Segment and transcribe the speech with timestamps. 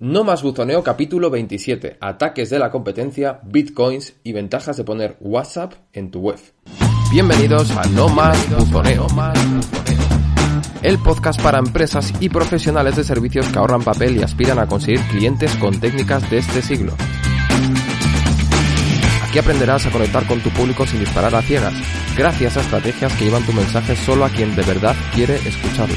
[0.00, 1.96] No más buzoneo capítulo 27.
[2.00, 6.38] Ataques de la competencia, bitcoins y ventajas de poner WhatsApp en tu web.
[7.10, 9.08] Bienvenidos a No más buzoneo.
[10.82, 15.00] El podcast para empresas y profesionales de servicios que ahorran papel y aspiran a conseguir
[15.10, 16.92] clientes con técnicas de este siglo.
[19.28, 21.74] Aquí aprenderás a conectar con tu público sin disparar a ciegas,
[22.16, 25.96] gracias a estrategias que llevan tu mensaje solo a quien de verdad quiere escucharlo.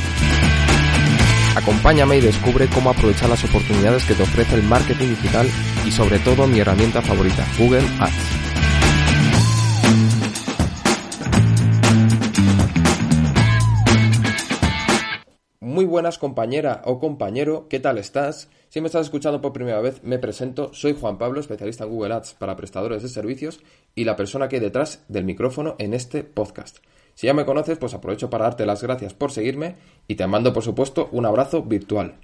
[1.55, 5.47] Acompáñame y descubre cómo aprovechar las oportunidades que te ofrece el marketing digital
[5.85, 8.41] y sobre todo mi herramienta favorita, Google Ads.
[15.59, 18.49] Muy buenas compañera o compañero, ¿qué tal estás?
[18.70, 22.13] Si me estás escuchando por primera vez, me presento, soy Juan Pablo, especialista en Google
[22.13, 23.59] Ads para prestadores de servicios
[23.93, 26.77] y la persona que hay detrás del micrófono en este podcast.
[27.15, 29.75] Si ya me conoces, pues aprovecho para darte las gracias por seguirme
[30.07, 32.15] y te mando, por supuesto, un abrazo virtual.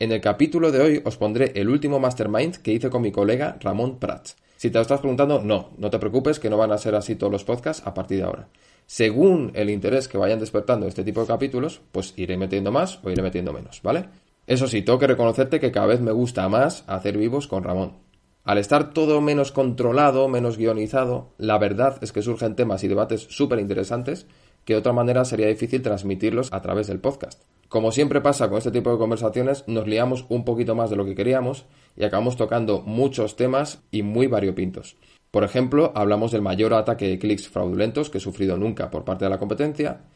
[0.00, 3.56] En el capítulo de hoy os pondré el último mastermind que hice con mi colega
[3.60, 4.36] Ramón Prats.
[4.56, 7.14] Si te lo estás preguntando, no, no te preocupes que no van a ser así
[7.16, 8.48] todos los podcasts a partir de ahora.
[8.86, 13.10] Según el interés que vayan despertando este tipo de capítulos, pues iré metiendo más o
[13.10, 14.06] iré metiendo menos, ¿vale?
[14.46, 18.07] Eso sí, tengo que reconocerte que cada vez me gusta más hacer vivos con Ramón.
[18.48, 23.26] Al estar todo menos controlado, menos guionizado, la verdad es que surgen temas y debates
[23.28, 24.26] súper interesantes
[24.64, 27.42] que de otra manera sería difícil transmitirlos a través del podcast.
[27.68, 31.04] Como siempre pasa con este tipo de conversaciones, nos liamos un poquito más de lo
[31.04, 34.96] que queríamos y acabamos tocando muchos temas y muy variopintos.
[35.30, 39.26] Por ejemplo, hablamos del mayor ataque de clics fraudulentos que he sufrido nunca por parte
[39.26, 40.06] de la competencia.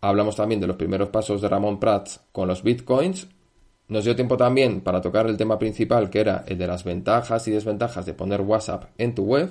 [0.00, 3.26] Hablamos también de los primeros pasos de Ramón Prats con los bitcoins
[3.90, 7.46] nos dio tiempo también para tocar el tema principal, que era el de las ventajas
[7.48, 9.50] y desventajas de poner WhatsApp en tu web.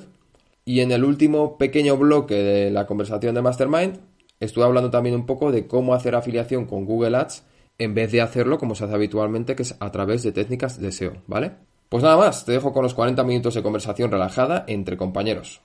[0.64, 4.00] Y en el último pequeño bloque de la conversación de Mastermind,
[4.40, 7.44] estuve hablando también un poco de cómo hacer afiliación con Google Ads
[7.78, 10.92] en vez de hacerlo como se hace habitualmente, que es a través de técnicas de
[10.94, 11.52] SEO, ¿vale?
[11.90, 15.62] Pues nada más, te dejo con los 40 minutos de conversación relajada entre compañeros.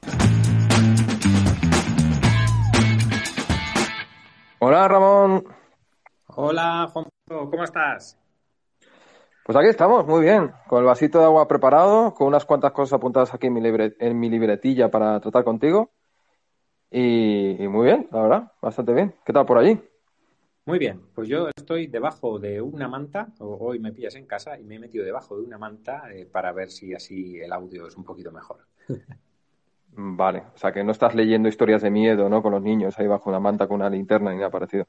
[4.59, 5.45] Hola Ramón.
[6.27, 8.24] Hola Juan, ¿cómo estás?
[9.45, 12.95] Pues aquí estamos, muy bien, con el vasito de agua preparado, con unas cuantas cosas
[12.95, 13.61] apuntadas aquí en mi,
[13.99, 15.91] en mi libretilla para tratar contigo.
[16.91, 19.15] Y, muy bien, la verdad, bastante bien.
[19.23, 19.79] ¿Qué tal por allí?
[20.65, 24.65] Muy bien, pues yo estoy debajo de una manta, hoy me pillas en casa y
[24.65, 27.99] me he metido debajo de una manta eh, para ver si así el audio es
[27.99, 28.61] un poquito mejor.
[29.97, 32.43] Vale, o sea que no estás leyendo historias de miedo, ¿no?
[32.43, 34.87] Con los niños ahí bajo una manta con una linterna ni nada parecido.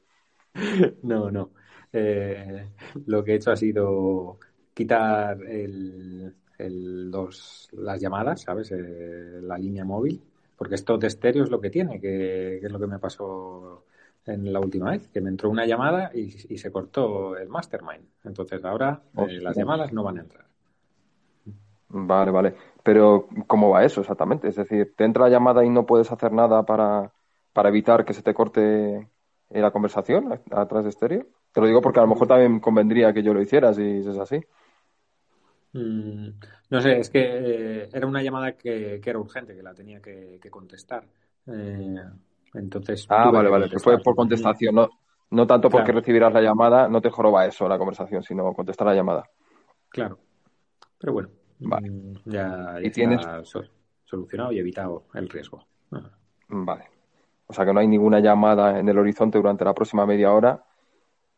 [1.02, 1.50] No, no.
[1.92, 2.68] Eh,
[3.06, 4.38] lo que he hecho ha sido
[4.74, 8.72] quitar el, las llamadas, ¿sabes?
[8.72, 10.22] Eh, la línea móvil,
[10.56, 13.84] porque esto de estéreo es lo que tiene, que, es lo que me pasó
[14.26, 18.04] en la última vez, que me entró una llamada y, se cortó el mastermind.
[18.24, 20.46] Entonces ahora eh, las llamadas no van a entrar.
[21.88, 22.54] Vale, vale.
[22.82, 24.48] Pero ¿cómo va eso exactamente?
[24.48, 27.12] Es decir, te entra la llamada y no puedes hacer nada para,
[27.52, 29.08] para evitar que se te corte
[29.50, 31.26] la conversación atrás de estéreo.
[31.56, 34.18] Te lo digo porque a lo mejor también convendría que yo lo hiciera si es
[34.18, 34.38] así.
[35.72, 36.28] Mm,
[36.68, 40.38] no sé, es que eh, era una llamada que, era urgente, que la tenía que,
[40.50, 41.04] contestar.
[41.46, 41.96] Eh,
[42.52, 43.06] entonces.
[43.08, 44.90] Ah, vale, vale, que fue por contestación, no,
[45.30, 48.94] no tanto porque recibirás la llamada, no te joroba eso la conversación, sino contestar la
[48.94, 49.24] llamada.
[49.88, 50.18] Claro.
[50.98, 51.30] Pero bueno,
[51.60, 53.42] mm, ya, está
[54.04, 55.64] solucionado y evitado el riesgo.
[56.48, 56.84] Vale.
[57.46, 60.65] O sea que no hay ninguna llamada en el horizonte durante la próxima media hora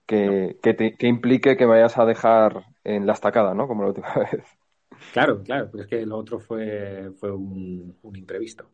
[0.09, 0.57] que,
[0.99, 3.69] que, implique que vayas a dejar en la estacada, ¿no?
[3.69, 4.45] Como la última vez.
[5.13, 8.65] Claro, claro, pues es que lo otro fue, fue un, imprevisto.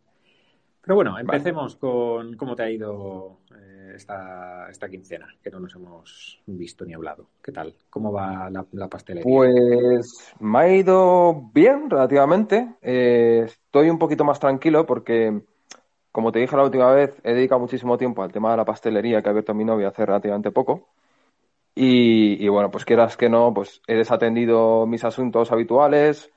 [0.81, 5.75] Pero bueno, empecemos con cómo te ha ido eh, esta, esta quincena, que no nos
[5.75, 7.27] hemos visto ni hablado.
[7.43, 7.75] ¿Qué tal?
[7.91, 9.25] ¿Cómo va la, pastelería?
[9.25, 12.77] Pues me ha ido bien, relativamente.
[12.81, 15.43] Eh, estoy un poquito más tranquilo porque,
[16.13, 19.21] como te dije la última vez, he dedicado muchísimo tiempo al tema de la pastelería
[19.21, 20.91] que ha abierto mi novia hace relativamente poco.
[21.77, 26.31] Y, bueno, pues quieras que no, pues he desatendido mis asuntos habituales,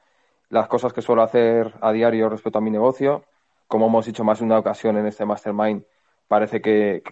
[0.50, 3.24] las cosas que suelo hacer a diario respecto a mi negocio.
[3.68, 5.84] Como hemos dicho más de una ocasión en este mastermind,
[6.28, 7.04] parece que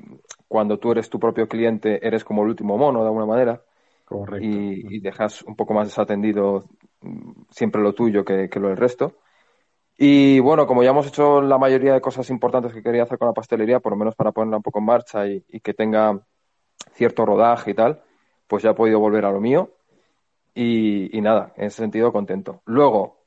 [0.48, 3.62] cuando tú eres tu propio cliente eres como el último mono de alguna manera.
[4.06, 4.48] Correcto.
[4.48, 6.66] Y, dejas un poco más desatendido
[7.02, 9.18] mm, siempre lo tuyo que, lo del resto.
[9.98, 13.28] Y bueno, como ya hemos hecho la mayoría de cosas importantes que quería hacer con
[13.28, 16.20] la pastelería, por lo menos para ponerla un poco en marcha y que tenga
[16.94, 18.02] cierto rodaje y tal,
[18.48, 19.72] pues ya he podido volver a lo mío
[20.56, 22.62] y, nada, en ese sentido contento.
[22.66, 23.18] Luego,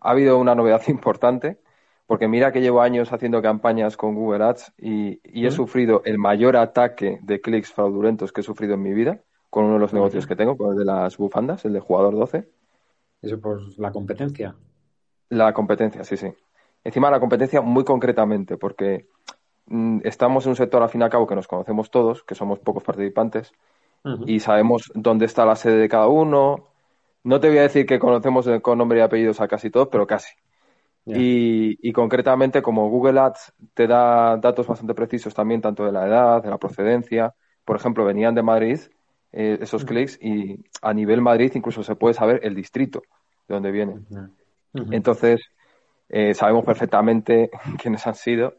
[0.00, 1.58] ha habido una novedad importante,
[2.06, 6.56] porque mira que llevo años haciendo campañas con Google Ads y, he sufrido el mayor
[6.56, 9.20] ataque de clics fraudulentos que he sufrido en mi vida
[9.50, 12.14] con uno de los negocios que tengo, con el de las bufandas, el de jugador
[12.14, 12.48] 12.
[13.22, 14.54] ¿Eso por la competencia?
[15.30, 16.32] La competencia, sí, sí.
[16.84, 19.08] Encima la competencia muy concretamente, porque
[19.66, 22.34] mm, estamos en un sector al fin y al cabo que nos conocemos todos, que
[22.34, 23.52] somos pocos participantes,
[24.26, 26.68] y sabemos dónde está la sede de cada uno.
[27.24, 30.06] No te voy a decir que conocemos con nombre y apellidos a casi todos, pero
[30.06, 30.34] casi.
[31.06, 36.42] Y, concretamente, como Google Ads te da datos bastante precisos también, tanto de la edad,
[36.42, 37.34] de la procedencia.
[37.64, 38.78] Por ejemplo, venían de Madrid
[39.32, 43.02] eh, esos clics y a nivel Madrid incluso se puede saber el distrito
[43.46, 44.06] de dónde vienen.
[44.90, 45.40] Entonces,
[46.08, 47.50] eh, sabemos perfectamente
[47.82, 48.54] quiénes han sido.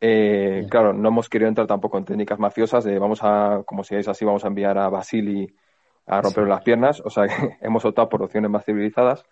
[0.00, 3.94] Eh, claro, no hemos querido entrar tampoco en técnicas mafiosas de vamos a, como si
[3.94, 5.54] es así, vamos a enviar a Basili
[6.06, 7.00] a romper las piernas.
[7.04, 7.24] O sea,
[7.60, 9.24] hemos optado por opciones más civilizadas.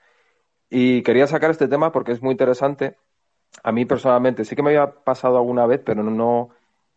[0.71, 2.97] Y quería sacar este tema porque es muy interesante.
[3.63, 6.51] A mí personalmente sí que me había pasado alguna vez, pero no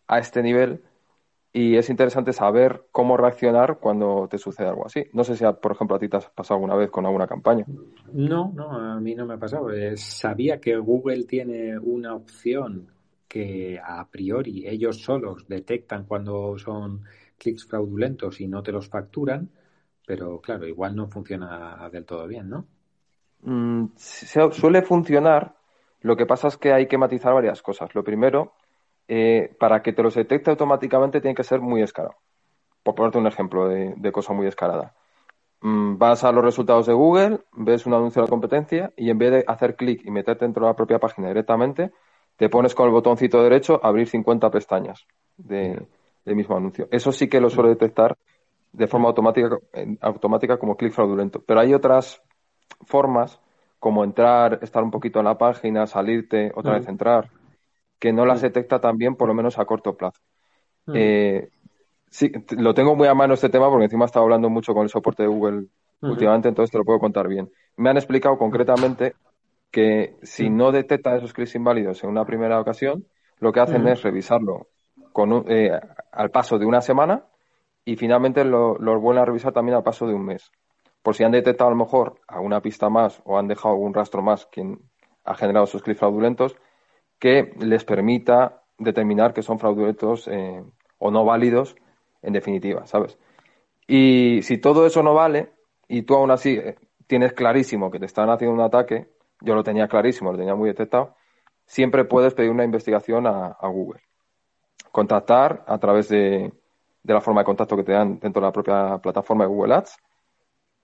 [0.07, 0.83] a este nivel.
[1.51, 5.05] Y es interesante saber cómo reaccionar cuando te sucede algo así.
[5.13, 7.65] No sé si, por ejemplo, a ti te has pasado alguna vez con alguna campaña.
[8.11, 9.71] No, no, a mí no me ha pasado.
[9.71, 12.94] Eh, sabía que Google tiene una opción
[13.35, 17.03] que a priori ellos solos detectan cuando son
[17.37, 19.49] clics fraudulentos y no te los facturan,
[20.07, 22.65] pero claro, igual no funciona del todo bien, ¿no?
[23.41, 25.57] Mm, suele funcionar.
[25.99, 27.93] Lo que pasa es que hay que matizar varias cosas.
[27.93, 28.53] Lo primero,
[29.09, 32.15] eh, para que te los detecte automáticamente tiene que ser muy escalado.
[32.83, 34.95] Por ponerte un ejemplo de, cosa muy escalada.
[35.59, 39.17] Mm, vas a los resultados de Google, ves un anuncio de la competencia y en
[39.17, 41.91] vez de hacer clic y meterte dentro de la propia página directamente,
[42.37, 45.05] te pones con el botoncito derecho abrir 50 pestañas
[45.37, 45.81] de,
[46.25, 46.87] del mismo anuncio.
[46.91, 48.17] Eso sí que lo suele detectar
[48.73, 49.57] de forma automática,
[50.01, 51.41] automática como clic fraudulento.
[51.45, 52.21] Pero hay otras
[52.85, 53.39] formas,
[53.79, 57.29] como entrar, estar un poquito en la página, salirte, otra vez entrar,
[57.99, 60.19] que no las detecta también, por lo menos a corto plazo.
[60.93, 61.49] Eh,
[62.09, 64.83] sí, lo tengo muy a mano este tema porque encima he estado hablando mucho con
[64.83, 65.67] el soporte de Google
[66.01, 67.49] últimamente, entonces te lo puedo contar bien.
[67.77, 69.15] Me han explicado concretamente
[69.75, 73.07] que si no detecta esos clics inválidos en una primera ocasión,
[73.39, 74.69] lo que hacen es revisarlo
[75.11, 75.69] con eh,
[76.13, 77.25] al paso de una semana
[77.83, 80.49] y finalmente lo, lo, vuelven a revisar también al paso de un mes.
[81.03, 84.21] Por si han detectado a lo mejor alguna pista más o han dejado algún rastro
[84.21, 84.79] más quien
[85.25, 86.55] ha generado esos clics fraudulentos,
[87.19, 90.63] que les permita determinar que son fraudulentos eh,
[90.99, 91.75] o no válidos
[92.21, 93.19] en definitiva, ¿sabes?
[93.87, 95.49] Y si todo eso no vale
[95.89, 96.77] y tú aún así eh,
[97.07, 99.13] tienes clarísimo que te están haciendo un ataque,
[99.45, 101.15] yo lo tenía clarísimo, lo tenía muy detectado,
[101.65, 104.01] siempre puedes pedir una investigación a, Google.
[104.91, 106.51] Contactar a través de,
[107.03, 109.75] de, la forma de contacto que te dan dentro de la propia plataforma de Google
[109.75, 109.97] Ads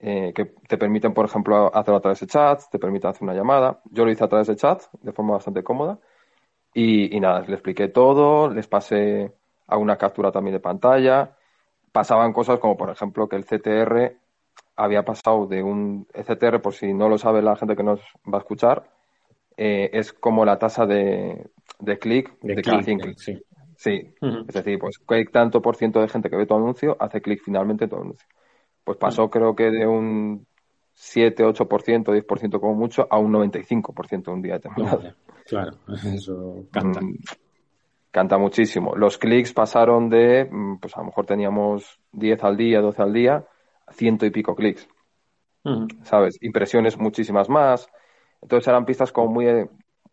[0.03, 3.35] eh, que te permiten, por ejemplo, hacerlo a través de chat, te permiten hacer una
[3.35, 3.81] llamada.
[3.91, 5.99] Yo lo hice a través de chat de forma bastante cómoda.
[6.73, 9.31] Y, nada, les expliqué todo, les pasé
[9.67, 11.37] a una captura también de pantalla.
[11.91, 14.17] Pasaban cosas como, por ejemplo, que el CTR
[14.75, 17.99] había pasado de un el CTR, por si no lo sabe la gente que nos
[18.31, 18.89] va a escuchar,
[19.57, 23.23] eh, es como la tasa de, de clic de, cada 100 clics.
[23.23, 23.37] Sí,
[23.75, 24.13] sí.
[24.47, 27.41] es decir, pues hay tanto por ciento de gente que ve tu anuncio hace clic
[27.43, 28.27] finalmente en tu anuncio
[28.83, 30.45] pues pasó creo que de un
[30.93, 35.01] 7, 8%, 10% como mucho, a un 95% un día determinado.
[35.45, 35.71] Claro,
[36.13, 37.01] eso canta.
[37.01, 37.17] Mm,
[38.11, 38.95] canta muchísimo.
[38.95, 43.13] Los clics pasaron de, mm, pues a lo mejor teníamos 10 al día, 12 al
[43.13, 43.45] día,
[43.91, 44.87] ciento y pico clics.
[46.03, 46.37] ¿Sabes?
[46.41, 47.87] Impresiones muchísimas más.
[48.41, 49.45] Entonces eran pistas como muy,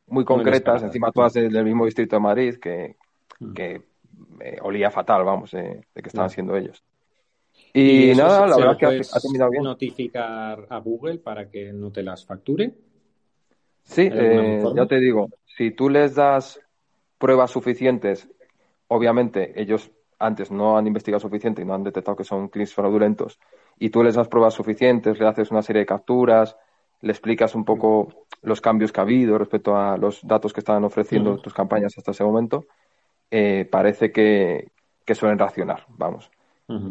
[0.07, 2.97] muy concretas, encima todas del, mismo distrito de Madrid, que,
[3.55, 3.83] que
[4.41, 6.85] eh, olía fatal, vamos, de que estaban siendo ellos.
[7.73, 9.63] Y, nada, la verdad es que ha, terminado bien.
[9.63, 12.75] notificar a Google para que no te las facture?
[13.83, 16.61] Sí, eh, ya te digo, si tú les das
[17.19, 18.29] pruebas suficientes,
[18.89, 23.39] obviamente ellos antes no han investigado suficiente y no han detectado que son clics fraudulentos,
[23.79, 26.57] y tú les das pruebas suficientes, le haces una serie de capturas,
[27.01, 30.85] le explicas un poco los cambios que ha habido respecto a los datos que estaban
[30.85, 32.67] ofreciendo tus campañas hasta ese momento,
[33.31, 34.73] eh, parece que,
[35.05, 36.31] que suelen reaccionar, vamos.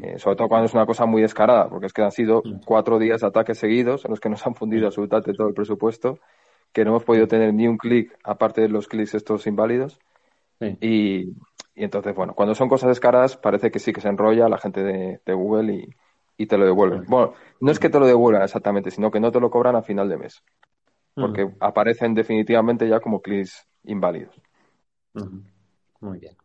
[0.02, 2.98] Eh, sobre todo cuando es una cosa muy descarada, porque es que han sido cuatro
[2.98, 6.20] días de ataques seguidos en los que nos han fundido absolutamente todo el presupuesto,
[6.74, 10.00] que no hemos podido tener ni un clic aparte de los clics estos inválidos.
[10.82, 11.36] Y,
[11.76, 15.34] entonces, bueno, cuando son cosas descaradas parece que sí que se enrolla la gente de,
[15.34, 15.90] Google y,
[16.46, 17.06] te lo devuelven.
[17.08, 19.82] Bueno, no es que te lo devuelvan exactamente, sino que no te lo cobran a
[19.82, 20.44] final de mes,
[21.16, 24.40] porque aparecen definitivamente ya como clics inválidos.
[26.00, 26.36] Muy bien.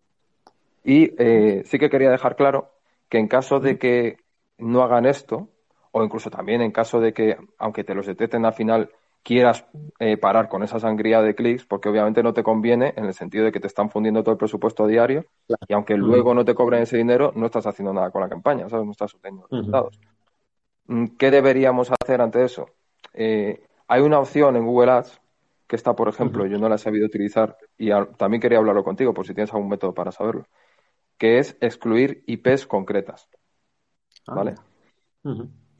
[0.84, 2.70] Y eh, sí que quería dejar claro
[3.08, 4.16] que en caso de que
[4.58, 5.48] no hagan esto,
[5.92, 8.90] o incluso también en caso de que, aunque te los detecten al final,
[9.22, 9.64] quieras
[9.98, 13.44] eh, parar con esa sangría de clics, porque obviamente no te conviene en el sentido
[13.44, 15.24] de que te están fundiendo todo el presupuesto diario
[15.68, 18.68] y aunque luego no te cobren ese dinero, no estás haciendo nada con la campaña,
[18.68, 18.84] ¿sabes?
[18.84, 19.98] No estás obteniendo resultados.
[20.86, 22.66] Mm, ¿Qué deberíamos hacer ante eso?
[23.14, 25.20] eh, hay una opción en Google Ads
[25.66, 29.14] que está, por ejemplo, yo no la he sabido utilizar y también quería hablarlo contigo
[29.14, 30.46] por si tienes algún método para saberlo,
[31.16, 33.28] que es excluir IPs concretas.
[34.26, 34.54] Ah, ¿Vale?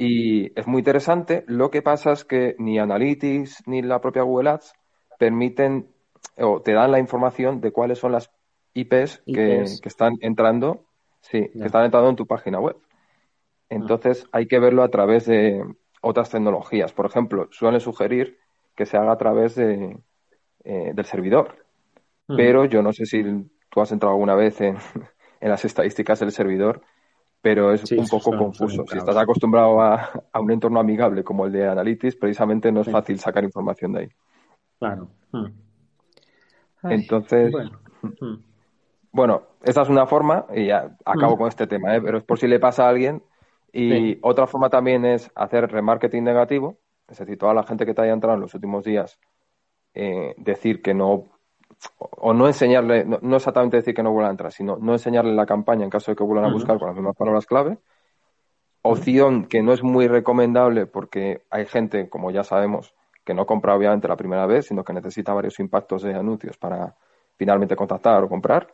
[0.04, 1.44] Y es muy interesante.
[1.46, 4.74] Lo que pasa es que ni Analytics ni la propia Google Ads
[5.16, 5.86] permiten
[6.38, 8.32] o te dan la información de cuáles son las
[8.74, 10.86] IPs, Que, están entrando,
[11.20, 12.76] sí, que están entrando en tu página web.
[13.68, 15.62] Entonces hay que verlo a través de
[16.00, 16.92] otras tecnologías.
[16.92, 18.38] Por ejemplo, suelen sugerir
[18.74, 19.98] que se haga a través de,
[20.64, 21.64] eh, del servidor.
[22.26, 23.22] Pero yo no sé si
[23.68, 24.78] tú has entrado alguna vez en,
[25.40, 26.82] las estadísticas del servidor,
[27.42, 28.84] pero es un poco confuso.
[28.86, 33.18] si estás acostumbrado a, un entorno amigable como el de Analytics, precisamente no es fácil
[33.18, 34.08] sacar información de ahí.
[34.78, 35.10] Claro.
[36.84, 37.52] Entonces,
[39.10, 39.42] bueno.
[39.64, 42.00] esta es una forma, y ya acabo con este tema, ¿eh?
[42.00, 43.22] pero es por si le pasa a alguien.
[43.72, 48.02] Y otra forma también es hacer remarketing negativo, es decir, toda la gente que te
[48.02, 49.18] haya entrado en los últimos días,
[49.94, 51.24] eh, decir que no,
[51.98, 55.46] o no enseñarle, no, exactamente decir que no vuelvan a entrar, sino no enseñarle la
[55.46, 57.78] campaña en caso de que vuelvan a buscar con las mismas palabras clave.
[58.82, 63.74] Opción que no es muy recomendable porque hay gente, como ya sabemos, que no compra
[63.74, 66.94] obviamente la primera vez, sino que necesita varios impactos de anuncios para
[67.36, 68.72] finalmente contactar o comprar.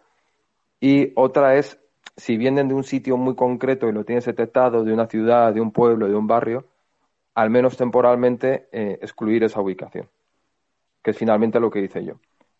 [0.81, 1.79] Y otra es,
[2.17, 5.61] si vienen de un sitio muy concreto y lo tienes detectado, de una ciudad, de
[5.61, 6.67] un pueblo, de un barrio,
[7.35, 10.09] al menos temporalmente eh, excluir esa ubicación,
[11.03, 12.15] que es finalmente lo que hice yo.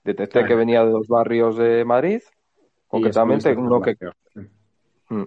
[0.05, 2.21] Detecté que venía de dos barrios de Madrid,
[2.87, 3.97] concretamente uno que...
[5.09, 5.25] Mm.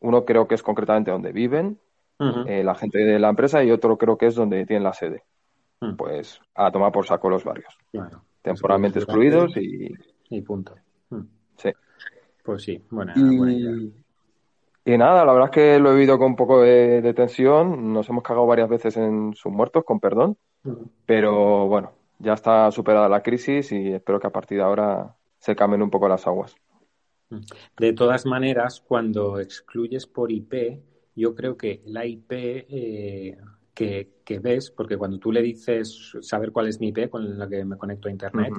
[0.00, 1.80] Uno creo que es concretamente donde viven
[2.18, 5.24] eh, la gente de la empresa y otro creo que es donde tienen la sede.
[5.80, 5.96] Mm.
[5.96, 7.76] Pues a tomar por saco los barrios.
[8.42, 9.92] Temporalmente excluidos y...
[10.30, 10.74] Y punto.
[11.10, 11.22] Mm.
[11.56, 11.70] Sí.
[12.44, 13.12] Pues sí, bueno.
[13.16, 13.92] Y...
[14.84, 14.98] y...
[14.98, 17.92] nada, la verdad es que lo he vivido con un poco de, tensión.
[17.92, 20.36] Nos hemos cagado varias veces en sus muertos, con perdón.
[21.04, 25.54] Pero bueno, ya está superada la crisis y espero que a partir de ahora se
[25.54, 26.56] cambien un poco las aguas.
[27.76, 30.80] De todas maneras, cuando excluyes por IP,
[31.14, 33.36] yo creo que la IP eh,
[33.74, 37.64] que, ves, porque cuando tú le dices saber cuál es mi IP con la que
[37.64, 38.52] me conecto a Internet,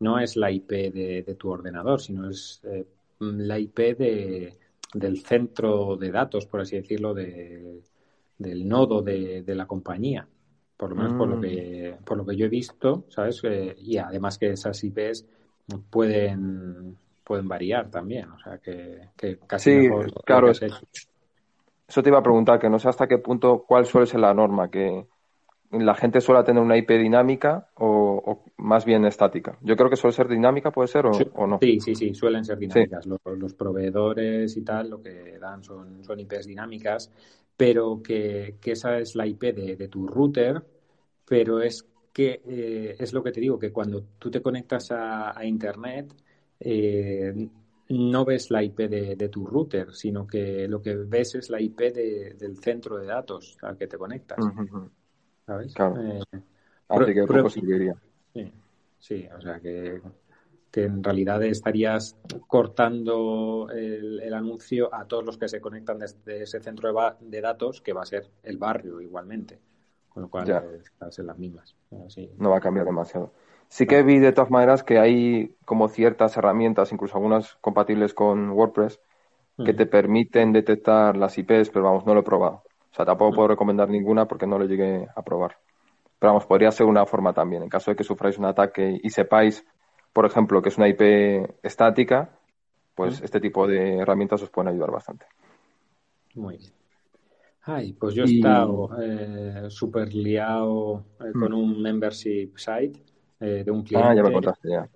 [0.00, 2.86] no es la IP de, tu ordenador, sino es eh,
[3.20, 4.58] la IP de,
[4.94, 7.82] del centro de datos, por así decirlo, de,
[8.38, 10.26] del nodo de, la compañía.
[10.76, 12.04] Por lo menos por, lo que, mm.
[12.04, 13.40] por lo que yo he visto, ¿sabes?
[13.44, 15.26] Eh, y además que esas IPs
[15.90, 19.08] pueden pueden variar también, o sea que,
[19.46, 19.88] casi sí,
[20.24, 20.60] claro, es,
[21.92, 24.34] eso te iba a preguntar, que no sé hasta qué punto, cuál suele ser la
[24.34, 25.06] norma, que
[25.72, 29.58] la gente suele tener una IP dinámica o, más bien estática.
[29.62, 31.58] Yo creo que suele ser dinámica, ¿puede ser o, no?
[31.60, 33.06] Sí, sí, sí, suelen ser dinámicas.
[33.06, 37.10] Los, proveedores y tal lo que dan son, son IPs dinámicas,
[37.56, 40.62] pero que, esa es la IP de, tu router,
[41.24, 45.44] pero es que eh, es lo que te digo, que cuando tú te conectas a,
[45.44, 46.14] Internet,
[46.60, 47.48] eh,
[47.88, 51.80] no ves la IP de, tu router, sino que lo que ves es la IP
[51.92, 54.38] del centro de datos al que te conectas.
[55.46, 55.74] ¿Sabes?
[55.74, 56.00] Claro.
[56.00, 56.22] Eh,
[56.88, 57.94] Así que poco serviría.
[58.34, 58.52] Sí,
[58.98, 60.00] sí, o sea que,
[60.72, 62.16] que en realidad estarías
[62.48, 67.92] cortando el, anuncio a todos los que se conectan desde ese centro de, datos, que
[67.92, 69.58] va a ser el barrio igualmente.
[70.08, 70.50] Con lo cual
[70.82, 71.76] estás en las mismas.
[72.38, 73.32] No va a cambiar demasiado.
[73.68, 78.50] Sí que vi de todas maneras que hay como ciertas herramientas, incluso algunas compatibles con
[78.50, 79.00] WordPress,
[79.64, 82.62] que te permiten detectar las IPs, pero vamos, no lo he probado.
[82.90, 85.56] O sea, tampoco puedo recomendar ninguna porque no lo llegué a probar.
[86.18, 87.62] Pero vamos, podría ser una forma también.
[87.62, 89.64] En caso de que sufráis un ataque y sepáis,
[90.12, 91.00] por ejemplo, que es una IP
[91.62, 92.38] estática,
[92.94, 95.26] pues este tipo de herramientas os pueden ayudar bastante.
[96.34, 96.72] Muy bien.
[97.64, 103.00] Ay, pues yo he estado eh, súper liado eh, con un membership site
[103.38, 104.08] eh, de un cliente.
[104.08, 104.88] Ah, ya me contaste, ya.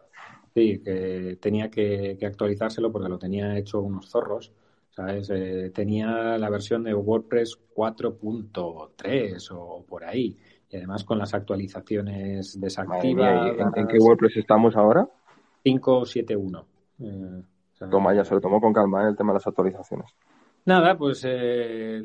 [0.52, 4.52] Sí, que tenía que, actualizárselo porque lo tenía hecho unos zorros.
[4.90, 5.28] ¿Sabes?
[5.28, 10.38] Eh, tenía la versión de WordPress 4.3 o por ahí.
[10.68, 13.56] Y además con las actualizaciones desactivadas.
[13.76, 15.08] ¿En, qué WordPress estamos ahora?
[15.64, 16.64] 5.7.1.
[17.00, 17.42] Eh,
[17.90, 19.08] Toma, ya se lo tomó con calma ¿eh?
[19.10, 20.14] el tema de las actualizaciones.
[20.64, 22.02] Nada, pues eh,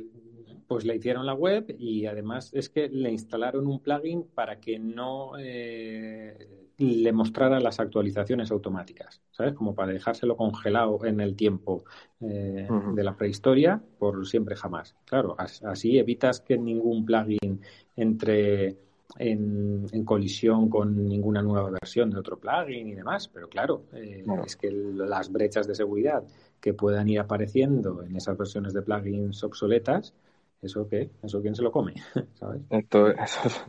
[0.72, 4.80] pues le hicieron la web y además es que le instalaron un plugin para que
[4.80, 9.54] no eh, le mostrara las actualizaciones automáticas, ¿sabes?
[9.54, 11.84] Como para dejárselo congelado en el tiempo
[12.22, 14.96] eh, de la prehistoria por siempre jamás.
[15.04, 17.60] Claro, así evitas que ningún plugin
[17.98, 18.78] entre
[19.18, 24.56] en, colisión con ninguna nueva versión de otro plugin y demás, pero claro, eh, es
[24.56, 26.24] que las brechas de seguridad
[26.62, 30.14] que puedan ir apareciendo en esas versiones de plugins obsoletas
[30.62, 31.10] ¿eso qué?
[31.24, 31.94] ¿Eso quién se lo come?
[32.34, 32.62] ¿Sabes?
[32.70, 33.66] Esto, eso es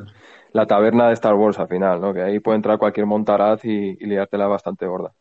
[0.53, 2.13] la taberna de Star Wars al final, ¿no?
[2.13, 5.13] Que ahí puede entrar cualquier montaraz y, y liártela bastante gorda.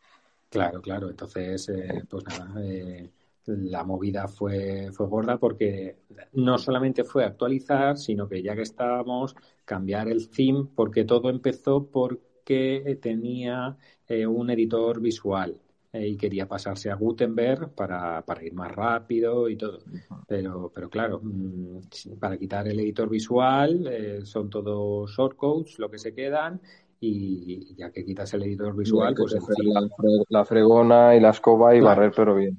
[0.48, 1.08] Claro, claro.
[1.08, 3.10] Entonces, eh, pues nada, eh,
[3.46, 5.96] la movida fue, fue gorda porque
[6.34, 11.86] no solamente fue actualizar, sino que ya que estábamos, cambiar el theme, porque todo empezó
[11.90, 13.76] porque tenía
[14.06, 15.58] eh, un editor visual
[15.92, 19.80] eh, y quería pasarse a Gutenberg para, para, ir más rápido y todo.
[20.26, 21.80] Pero, pero claro, mm,
[22.18, 26.60] para quitar el editor visual eh, son todos shortcodes lo que se quedan
[26.98, 29.88] y ya que quitas el editor visual, pues la,
[30.28, 32.56] la, fregona y la escoba y barrer, pero bien.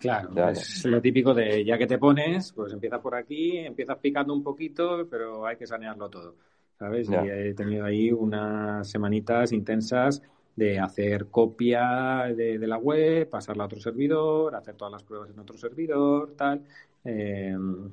[0.00, 4.32] Claro, es lo típico de ya que te pones, pues empiezas por aquí, empiezas picando
[4.32, 6.36] un poquito, pero hay que sanearlo todo,
[6.78, 7.08] ¿sabes?
[7.10, 10.22] Y he tenido ahí unas semanitas intensas
[10.56, 15.38] de hacer copia de, la web, pasarla a otro servidor, hacer todas las pruebas en
[15.38, 16.62] otro servidor, tal.
[17.04, 17.90] Em,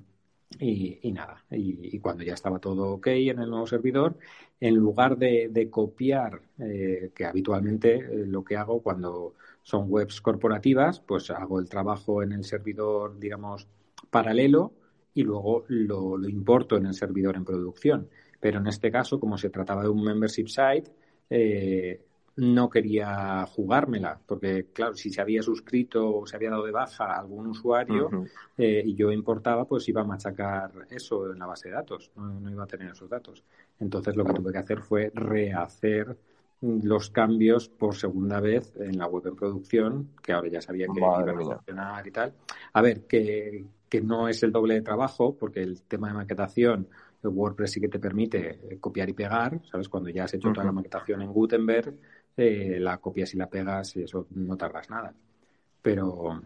[0.59, 4.17] y, nada, y, cuando ya estaba todo ok en el nuevo servidor,
[4.59, 10.99] en lugar de, copiar, eh, que habitualmente eh, lo que hago cuando son webs corporativas,
[10.99, 13.67] pues hago el trabajo en el servidor, digamos,
[14.09, 14.73] paralelo
[15.13, 18.09] y luego lo, importo en el servidor en producción.
[18.39, 20.91] Pero en este caso, como se trataba de un membership site,
[21.29, 22.01] eh,
[22.35, 27.17] no quería jugármela, porque claro, si se había suscrito o se había dado de baja
[27.19, 28.09] algún usuario
[28.57, 32.49] eh, y yo importaba, pues iba a machacar eso en la base de datos, no,
[32.49, 33.43] iba a tener esos datos.
[33.79, 36.17] Entonces lo que tuve que hacer fue rehacer
[36.61, 40.99] los cambios por segunda vez en la web en producción, que ahora ya sabía que
[40.99, 42.33] iba a funcionar y tal.
[42.71, 46.87] A ver, que, que no es el doble de trabajo, porque el tema de maquetación,
[47.29, 49.89] WordPress sí que te permite eh, copiar y pegar, ¿sabes?
[49.89, 51.95] Cuando ya has hecho toda la maquetación en Gutenberg,
[52.37, 55.13] eh, la copias y la pegas y eso no tardas nada.
[55.81, 56.41] Pero,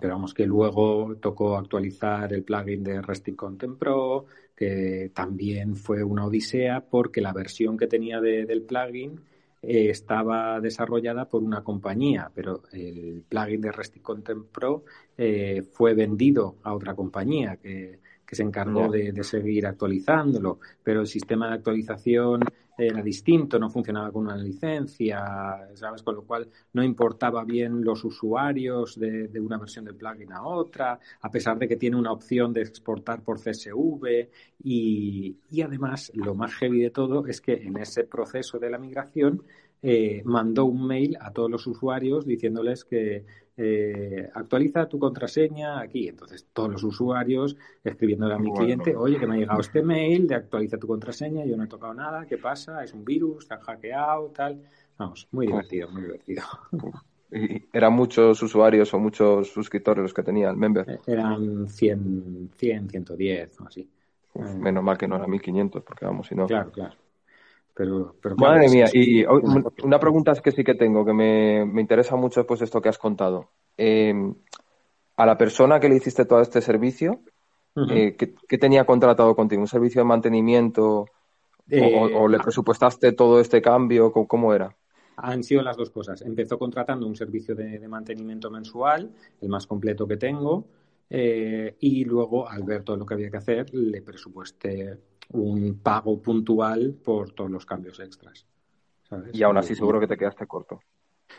[0.00, 6.02] pero vamos que luego tocó actualizar el plugin de Resting Content Pro, que también fue
[6.02, 9.20] una odisea porque la versión que tenía del plugin
[9.66, 14.84] eh, estaba desarrollada por una compañía, pero el plugin de Resting Content Pro
[15.16, 21.00] eh, fue vendido a otra compañía que, que se encargó de, de, seguir actualizándolo, pero
[21.00, 22.40] el sistema de actualización
[22.76, 26.02] era distinto, no funcionaba con una licencia, ¿sabes?
[26.02, 30.98] Con lo cual no importaba bien los usuarios de, una versión del plugin a otra,
[31.20, 34.28] a pesar de que tiene una opción de exportar por CSV
[34.62, 38.78] y, y además lo más heavy de todo es que en ese proceso de la
[38.78, 39.42] migración
[39.86, 46.08] eh, mandó un mail a todos los usuarios diciéndoles que eh, actualiza tu contraseña aquí.
[46.08, 50.26] Entonces, todos los usuarios escribiéndole a mi cliente, oye, que me ha llegado este mail
[50.26, 52.82] de actualiza tu contraseña, yo no he tocado nada, ¿qué pasa?
[52.82, 54.60] Es un virus, te han hackeado, tal.
[54.98, 56.42] Vamos, muy divertido, muy divertido.
[57.30, 60.88] ¿Y eran muchos usuarios o muchos suscriptores los que tenía el member?
[60.88, 63.88] Eh, eran 100, 100 110 o así.
[64.58, 66.46] menos mal que no eran 1500, porque vamos, si no.
[66.46, 66.94] Claro, claro.
[67.76, 72.14] Pero, Madre mía, y, una pregunta es que sí que tengo, que me, me interesa
[72.14, 73.50] mucho después de esto que has contado.
[73.76, 74.32] Em,
[75.16, 77.20] a la persona que le hiciste todo este servicio,
[77.90, 79.60] eh, ¿qué, tenía contratado contigo?
[79.60, 81.00] ¿Un servicio de mantenimiento?
[81.00, 81.06] o,
[81.68, 84.12] eh, le presupuestaste todo este cambio?
[84.12, 84.76] ¿Cómo, era?
[85.16, 86.22] Han sido las dos cosas.
[86.22, 89.10] Empezó contratando un servicio de, de mantenimiento mensual,
[89.40, 90.64] el más completo que tengo,
[91.10, 94.98] eh, y luego, al ver todo lo que había que hacer, le presupuesté
[95.30, 98.46] un pago puntual por todos los cambios extras.
[99.32, 100.80] Y aún así seguro que te quedaste corto.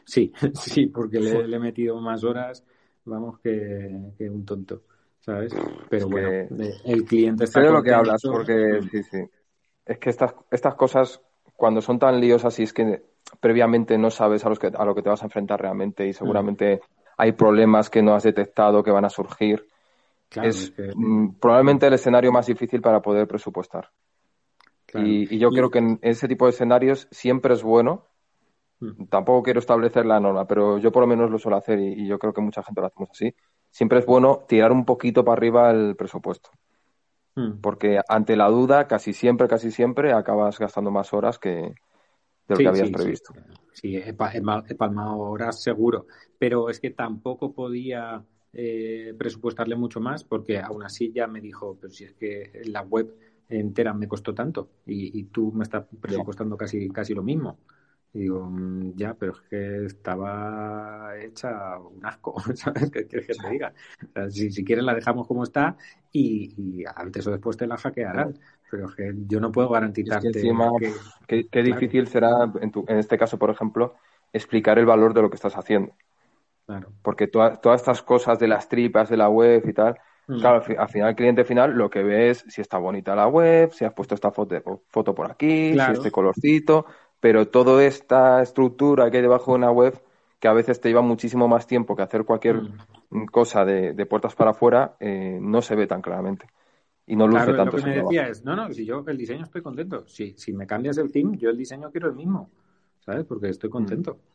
[0.04, 2.63] Sí, sí, porque le, he metido más horas,
[3.06, 4.84] vamos, que, un tonto,
[5.19, 5.54] ¿sabes?
[5.89, 6.50] Pero bueno, eh,
[6.86, 7.62] el cliente está...
[7.62, 9.19] Sé de lo que hablas, porque sí, sí.
[9.86, 11.21] Es que estas, estas cosas,
[11.56, 13.04] cuando son tan líos así, es que
[13.39, 16.13] previamente no sabes a, los que, a lo que te vas a enfrentar realmente y
[16.13, 16.82] seguramente
[17.17, 19.67] hay problemas que no has detectado que van a surgir
[20.43, 23.89] es mm, probablemente el escenario más difícil para poder presupuestar.
[24.93, 28.06] Y, yo creo que en ese tipo de escenarios siempre es bueno.
[28.80, 29.06] Mm.
[29.06, 32.17] Tampoco quiero establecer la norma, pero yo por lo menos lo suelo hacer y, yo
[32.17, 33.34] creo que mucha gente lo hacemos así.
[33.69, 36.50] Siempre es bueno tirar un poquito para arriba el presupuesto.
[37.36, 37.60] Mm.
[37.62, 41.76] Porque ante la duda, casi siempre, casi siempre, acabas gastando más horas que
[42.48, 43.34] de lo que habías previsto.
[43.74, 46.06] Sí, he, palmado horas seguro,
[46.38, 48.24] pero es que tampoco podía
[48.57, 52.81] eh, presupuestarle mucho más porque aún así ya me dijo, pero si es que la
[52.83, 53.13] web
[53.49, 57.59] entera me costó tanto y, tú me estás presupuestando casi, casi lo mismo.
[58.13, 62.89] Y digo, mm, ya, pero es que estaba hecha un asco, ¿sabes?
[62.89, 63.73] ¿Qué quieres que te diga?
[64.29, 65.75] si, si quieres la dejamos como está
[66.13, 68.39] y, antes o después te la hackearán.
[68.71, 71.45] Pero es que yo no puedo garantizarte que...
[71.51, 72.29] Qué, difícil será,
[72.61, 73.95] en, tu, en este caso, por ejemplo,
[74.31, 75.93] explicar el valor de lo que estás haciendo.
[77.01, 79.95] Porque todas estas cosas de las tripas de la web y tal,
[80.28, 80.39] Mm.
[80.39, 83.71] Claro, al final el cliente final lo que ve es si está bonita la web,
[83.73, 86.86] si has puesto esta foto, foto por aquí, si este colorcito,
[87.19, 90.01] pero toda esta estructura que hay debajo de una web
[90.39, 92.62] que a veces te lleva muchísimo más tiempo que hacer cualquier
[93.10, 93.25] mm.
[93.28, 96.47] cosa de, puertas para afuera, eh, no se ve tan claramente.
[97.08, 97.78] Y no luce tanto.
[97.78, 100.08] Lo que me decía es, no, no, si yo el diseño estoy contento.
[100.08, 102.49] Si, si me cambias el theme, yo el diseño quiero el mismo,
[102.99, 103.25] ¿sabes?
[103.25, 104.15] Porque estoy contento.
[104.15, 104.35] Mm.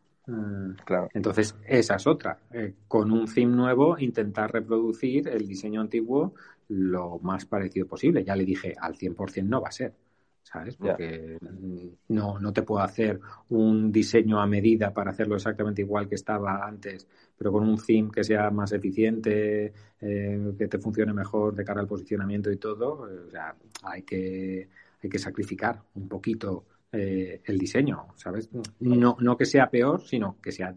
[0.84, 1.08] Claro.
[1.14, 2.38] Entonces, esa es otra.
[2.52, 6.34] Eh, con un theme nuevo, intentar reproducir el diseño antiguo
[6.68, 8.24] lo más parecido posible.
[8.24, 9.94] Ya le dije, al 100% no va a ser.
[10.42, 10.76] ¿sabes?
[10.76, 11.38] Porque
[12.08, 16.66] no, no te puedo hacer un diseño a medida para hacerlo exactamente igual que estaba
[16.66, 21.64] antes, pero con un theme que sea más eficiente, eh, que te funcione mejor de
[21.64, 23.08] cara al posicionamiento y todo.
[23.08, 24.68] Eh, o sea, hay que,
[25.02, 28.50] hay que sacrificar un poquito eh, el diseño, ¿sabes?
[28.80, 30.74] No, no que sea peor, sino que sea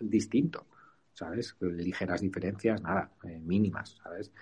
[0.00, 0.66] distinto,
[1.12, 1.56] ¿sabes?
[1.60, 3.10] Ligeras diferencias, nada,
[3.42, 4.32] mínimas, ¿sabes?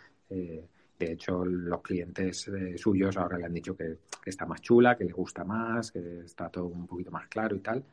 [0.99, 5.05] De hecho, los clientes eh, suyos ahora le han dicho que, está más chula, que
[5.05, 7.85] le gusta más, que está todo un poquito más claro y tal.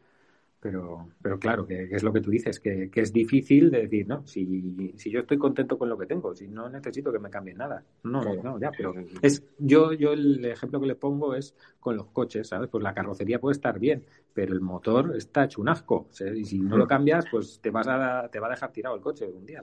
[0.65, 4.25] Pero, pero claro, que, es lo que tú dices, que, es difícil de decir, no,
[4.25, 7.57] si, si yo estoy contento con lo que tengo, si no necesito que me cambien
[7.57, 7.83] nada.
[8.01, 12.07] No, no, ya, pero es, yo, yo el ejemplo que le pongo es con los
[12.07, 12.67] coches, ¿sabes?
[12.71, 16.07] Pues la carrocería puede estar bien, pero el motor está hecho un asco.
[16.35, 19.01] Y si no lo cambias, pues te, vas a, te va a dejar tirado el
[19.01, 19.61] coche un día.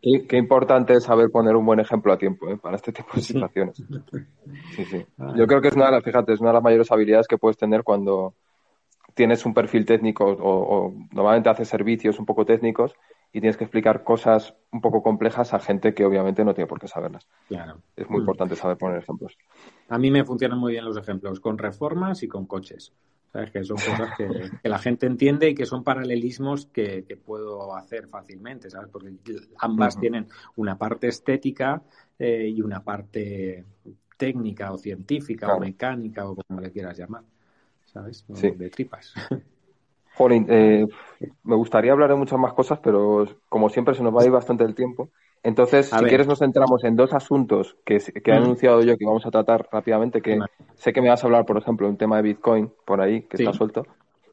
[0.00, 2.58] Qué, importante es saber poner un buen ejemplo a tiempo ¿eh?
[2.58, 3.82] para este tipo de situaciones.
[4.76, 5.04] Sí, sí.
[5.36, 7.38] Yo creo que es una de las, fíjate, es una de las mayores habilidades que
[7.38, 8.34] puedes tener cuando
[9.14, 12.94] tienes un perfil técnico o, normalmente haces servicios un poco técnicos
[13.32, 16.78] y tienes que explicar cosas un poco complejas a gente que obviamente no tiene por
[16.78, 17.26] qué saberlas.
[17.48, 17.80] Claro.
[17.96, 18.22] Es muy mm.
[18.22, 19.36] importante saber poner ejemplos.
[19.88, 22.92] A mí me funcionan muy bien los ejemplos con reformas y con coches.
[23.32, 23.50] ¿sabes?
[23.50, 24.28] Que son cosas que,
[24.68, 28.88] la gente entiende y que son paralelismos que, puedo hacer fácilmente, ¿sabes?
[28.90, 29.12] Porque
[29.58, 31.82] ambas tienen una parte estética
[32.16, 33.64] eh, y una parte
[34.16, 37.24] técnica o científica o mecánica o como le quieras llamar,
[37.94, 38.24] ¿sabes?
[38.28, 39.14] De tripas.
[40.16, 40.86] Jolín, eh,
[41.42, 44.30] me gustaría hablar de muchas más cosas, pero como siempre se nos va a ir
[44.30, 45.10] bastante el tiempo.
[45.42, 48.42] Entonces, si quieres, nos centramos en dos asuntos que, que he mm.
[48.42, 50.38] anunciado yo que vamos a tratar rápidamente, que
[50.74, 53.42] sé que me vas a hablar, por ejemplo, un tema de Bitcoin por ahí, que
[53.42, 53.84] está suelto.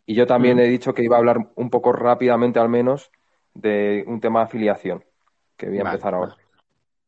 [0.06, 0.62] Y yo también mm.
[0.62, 3.12] he dicho que iba a hablar un poco rápidamente, al menos,
[3.54, 5.04] de un tema de afiliación,
[5.58, 6.36] que voy a empezar ahora.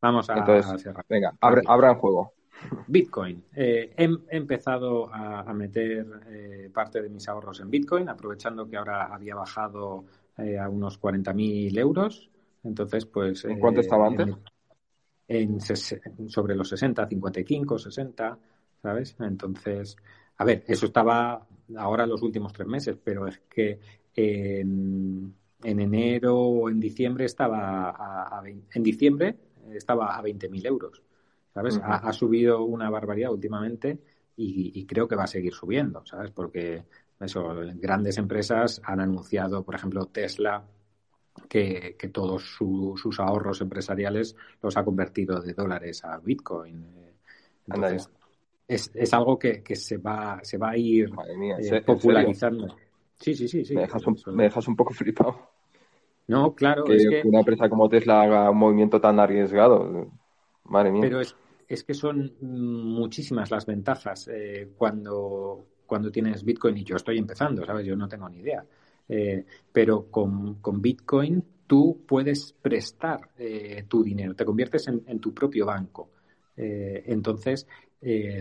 [0.02, 2.34] Vamos a, Entonces, venga, abra en juego.
[2.88, 3.44] Bitcoin.
[3.56, 9.14] Eh, he, empezado a, meter eh, parte de mis ahorros en Bitcoin, aprovechando que ahora
[9.14, 10.06] había bajado
[10.38, 12.30] eh, a unos 40.000 euros
[12.64, 13.46] entonces, pues...
[13.46, 14.28] ¿En cuánto estaba antes?
[15.28, 15.60] En,
[16.30, 18.40] sobre los 60, 55, 60,
[18.82, 19.16] ¿sabes?
[19.20, 19.96] Entonces,
[20.38, 21.46] a ver, eso estaba
[21.78, 23.80] ahora en los últimos tres meses, pero es que
[24.16, 29.36] en, enero o en diciembre estaba a, en diciembre
[29.74, 31.02] estaba a 20.000 euros,
[31.54, 31.80] ¿sabes?
[31.84, 34.00] ha, subido una barbaridad últimamente
[34.36, 36.32] y, y, creo que va a seguir subiendo, ¿sabes?
[36.32, 36.84] Porque
[37.20, 40.66] eso, grandes empresas han anunciado, por ejemplo, Tesla
[41.48, 46.86] que, todos sus ahorros empresariales los ha convertido de dólares a Bitcoin.
[47.68, 48.10] Entonces,
[48.68, 51.10] es, es, algo que, que, se va se va a ir
[51.60, 52.76] eh, popularizando.
[53.20, 53.76] Sí, sí, sí, sí.
[53.76, 55.50] Me dejas, un, poco flipado.
[56.28, 56.84] No, claro.
[56.84, 60.12] Que, es que, una empresa como Tesla haga un movimiento tan arriesgado.
[60.66, 61.02] Madre mía.
[61.04, 61.36] Pero es,
[61.68, 67.66] es que son muchísimas las ventajas eh, cuando, cuando tienes Bitcoin y yo estoy empezando,
[67.66, 67.86] ¿sabes?
[67.86, 68.66] Yo no tengo ni idea.
[69.08, 75.66] Eh, pero con, Bitcoin tú puedes prestar eh, tu dinero, te conviertes en, tu propio
[75.66, 76.10] banco.
[76.56, 77.68] Eh, entonces,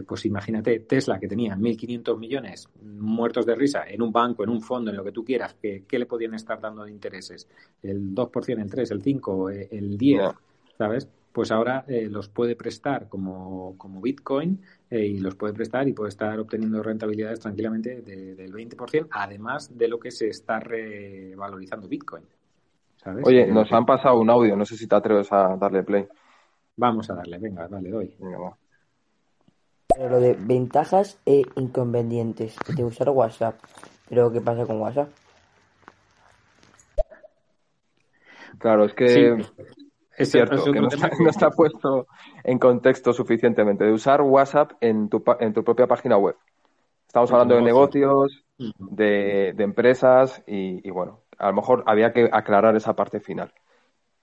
[0.07, 4.61] pues imagínate, Tesla que tenía 1.500 millones muertos de risa en un banco, en un
[4.61, 7.49] fondo, en lo que tú quieras, ¿qué, le podían estar dando de intereses?
[7.81, 10.37] ¿El 2%, el 3%, el 5%, el 10%?
[10.77, 11.09] ¿Sabes?
[11.33, 15.93] Pues ahora eh, los puede prestar como, como Bitcoin eh, y los puede prestar y
[15.93, 22.25] puede estar obteniendo rentabilidades tranquilamente del 20%, además de lo que se está revalorizando Bitcoin.
[23.25, 26.07] Oye, nos han pasado un audio, no sé si te atreves a darle play.
[26.77, 28.15] Vamos a darle, venga, dale, doy.
[29.95, 33.57] Pero lo de ventajas e inconvenientes de usar WhatsApp.
[34.09, 35.09] Pero ¿qué pasa con WhatsApp?
[38.59, 39.45] Claro, es que
[40.17, 42.07] es cierto, que no está, puesto
[42.45, 46.37] en contexto suficientemente de usar WhatsApp en tu, en tu propia página web.
[47.07, 48.45] Estamos hablando de negocios,
[48.79, 53.53] de, empresas y, bueno, a lo mejor había que aclarar esa parte final.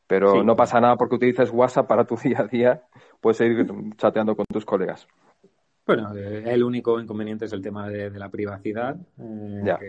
[0.08, 2.84] Pero no pasa nada porque utilices WhatsApp para tu día a día,
[3.22, 5.08] puedes seguir chateando con tus colegas.
[5.86, 8.96] Bueno, el único inconveniente es el tema de, la privacidad.
[9.20, 9.80] Eh, ya.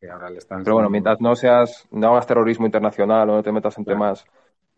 [0.00, 4.24] Pero bueno, mientras no seas, no hagas terrorismo internacional o no te metas en temas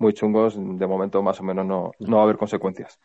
[0.01, 2.99] muy chungos, de momento más o menos no, no va a haber consecuencias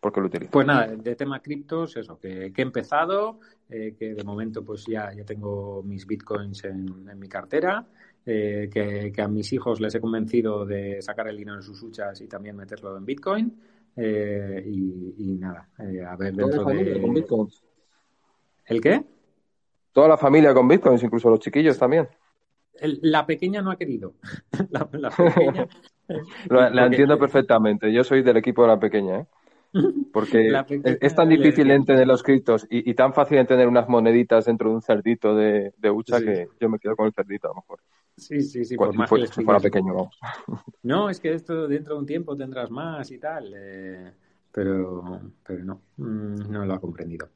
[0.00, 0.50] porque lo utilizo.
[0.50, 5.12] Pues nada, de tema criptos, eso, que, he empezado, eh, que de momento pues ya,
[5.12, 7.86] ya tengo mis bitcoins en, en mi cartera,
[8.24, 12.20] eh, que, a mis hijos les he convencido de sacar el dinero en sus huchas
[12.20, 13.60] y también meterlo en bitcoin.
[13.96, 17.00] Eh, y, nada, a ver dentro de...
[17.00, 17.62] Con bitcoins?
[18.66, 19.04] ¿El qué?
[19.92, 22.08] Toda la familia con bitcoins, incluso los chiquillos también.
[22.80, 24.14] la pequeña no ha querido.
[24.70, 25.66] la, pequeña...
[26.48, 27.92] la, entiendo perfectamente.
[27.92, 29.26] Yo soy del equipo de la pequeña, ¿eh?
[30.12, 30.52] Porque
[31.00, 34.82] es tan difícil entender los criptos y, tan fácil entender unas moneditas dentro de un
[34.82, 37.80] cerdito de, de hucha que yo me quedo con el cerdito a lo mejor.
[38.16, 38.76] Sí, sí, sí.
[38.76, 40.18] Por, más si fuera pequeño, vamos.
[40.82, 43.52] No, es que esto dentro de un tiempo tendrás más y tal.
[43.56, 44.12] Eh,
[44.52, 47.28] pero, pero no, mm, no lo ha comprendido.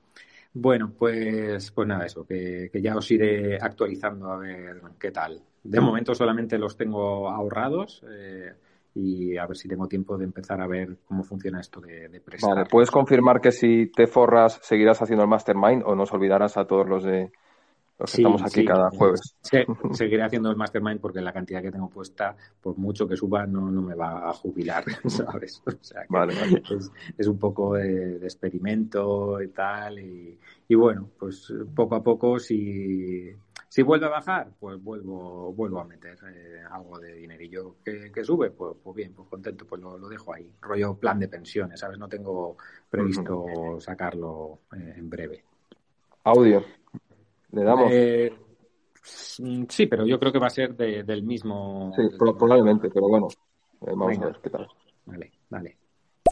[0.53, 5.41] Bueno, pues, pues nada, eso, que, que, ya os iré actualizando a ver qué tal.
[5.65, 8.05] De momento solamente los tengo ahorrados.
[8.09, 8.53] Eh,
[8.95, 12.21] y a ver si tengo tiempo de empezar a ver cómo funciona esto de, de
[12.21, 12.55] prestar.
[12.55, 16.67] Vale, ¿puedes confirmar que si te forras seguirás haciendo el mastermind o nos olvidarás a
[16.67, 17.33] todos los de
[17.99, 19.37] los que estamos aquí cada jueves?
[19.43, 19.59] Sí,
[19.93, 23.69] seguiré haciendo el mastermind porque la cantidad que tengo puesta, por mucho que suba, no,
[23.69, 25.61] no me va a jubilar, ¿sabes?
[25.67, 26.35] O sea vale,
[26.71, 32.03] Es, es, un poco de, de, experimento y tal y, y bueno, pues poco a
[32.03, 33.35] poco si
[33.75, 38.25] si vuelve a bajar, pues vuelvo, vuelvo a meter eh, algo de dinerillo que, que
[38.25, 40.49] sube, pues, pues, bien, pues contento, pues lo, dejo ahí.
[40.61, 41.99] Rollo plan de pensiones, ¿sabes?
[41.99, 42.57] No tengo
[42.89, 45.43] previsto sacarlo eh, en breve.
[46.23, 46.63] Audio.
[47.51, 47.91] ¿Le damos?
[47.91, 48.33] Eh,
[49.03, 51.93] sí, pero yo creo que va a ser del mismo.
[51.97, 53.27] Sí, probablemente, pero bueno,
[53.81, 54.69] vamos a ver qué tal.
[55.05, 55.77] Vale, vale.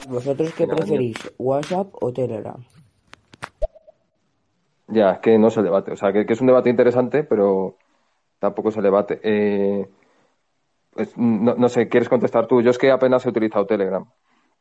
[0.09, 2.64] ¿Vosotros qué preferís, WhatsApp o Telegram?
[4.88, 5.92] Ya, es que no se debate.
[5.92, 7.76] O sea, que, es un debate interesante, pero
[8.38, 9.20] tampoco se debate.
[9.22, 9.88] Eh,
[10.90, 12.60] pues, no, sé, ¿quieres contestar tú?
[12.60, 14.04] Yo es que apenas he utilizado Telegram.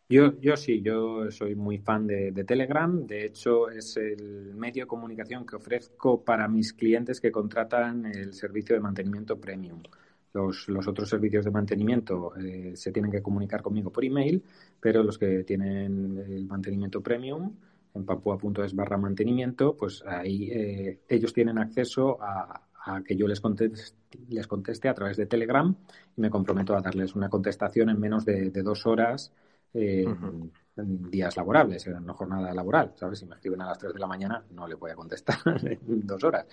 [0.09, 3.05] Yo, yo sí, yo soy muy fan de, Telegram.
[3.07, 8.33] De hecho, es el medio de comunicación que ofrezco para mis clientes que contratan el
[8.33, 9.81] servicio de mantenimiento premium.
[10.33, 14.43] Los, los otros servicios de mantenimiento eh, se tienen que comunicar conmigo por email,
[14.79, 17.53] pero los que tienen el mantenimiento premium
[17.93, 22.67] en papua.es barra mantenimiento, pues ahí eh, ellos tienen acceso a,
[23.05, 23.95] que yo les conteste,
[24.29, 25.75] les conteste a través de Telegram
[26.17, 29.31] y me comprometo a darles una contestación en menos de, dos horas
[29.73, 30.03] eh,
[30.77, 33.19] en días laborables, en una jornada laboral, ¿sabes?
[33.19, 36.07] Si me escriben a las 3 de la mañana, no le voy a contestar en
[36.07, 36.47] dos horas,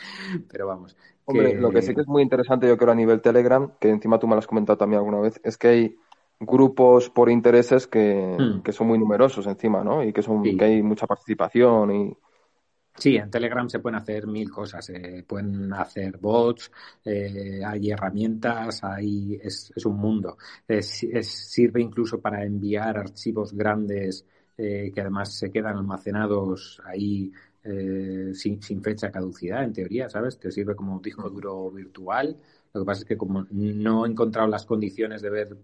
[0.50, 0.96] pero vamos.
[1.24, 4.18] Hombre, lo que sí que es muy interesante, yo creo, a nivel Telegram, que encima
[4.18, 5.98] tú me lo has comentado también alguna vez, es que hay
[6.40, 8.62] grupos por intereses que, hmm.
[8.62, 10.04] que, son muy numerosos encima, ¿no?
[10.04, 12.16] Y que, son, que hay mucha participación y...
[12.96, 14.90] Sí, en Telegram se pueden hacer mil cosas.
[14.90, 16.72] Eh, pueden hacer bots,
[17.04, 20.36] eh, hay herramientas, hay, es, es un mundo.
[20.80, 27.32] sirve incluso para enviar archivos grandes eh, que además se quedan almacenados ahí
[28.32, 30.38] sin, sin, fecha de caducidad, en teoría, ¿sabes?
[30.38, 32.34] Te sirve como disco duro virtual.
[32.72, 35.56] Lo que pasa es que como no he encontrado las condiciones de ver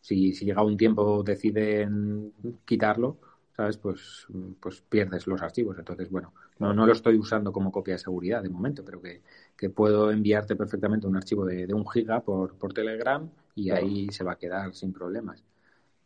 [0.00, 2.32] si, si llega un tiempo deciden
[2.64, 3.18] quitarlo,
[3.56, 3.76] ¿sabes?
[3.76, 4.26] Pues,
[4.60, 5.78] pues pierdes los archivos.
[5.78, 9.22] Entonces, bueno, no, no lo estoy usando como copia de seguridad de momento, pero que,
[9.56, 14.08] que puedo enviarte perfectamente un archivo de, de un giga por, por Telegram y ahí
[14.10, 15.42] se va a quedar sin problemas.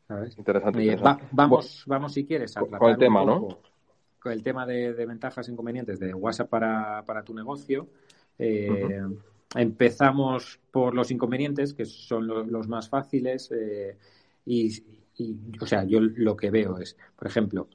[0.08, 0.36] ¿sabes?
[0.38, 0.98] Interesante.
[1.32, 3.60] vamos, vamos si quieres a con el tema, ¿no?
[4.18, 7.88] Con el tema de, de, ventajas e inconvenientes de WhatsApp para, para tu negocio.
[8.38, 9.02] Eh,
[9.54, 13.50] Empezamos por los inconvenientes, que son los más fáciles.
[13.52, 13.96] Eh,
[14.46, 14.82] y,
[15.60, 17.68] o sea, yo lo que veo es, por ejemplo,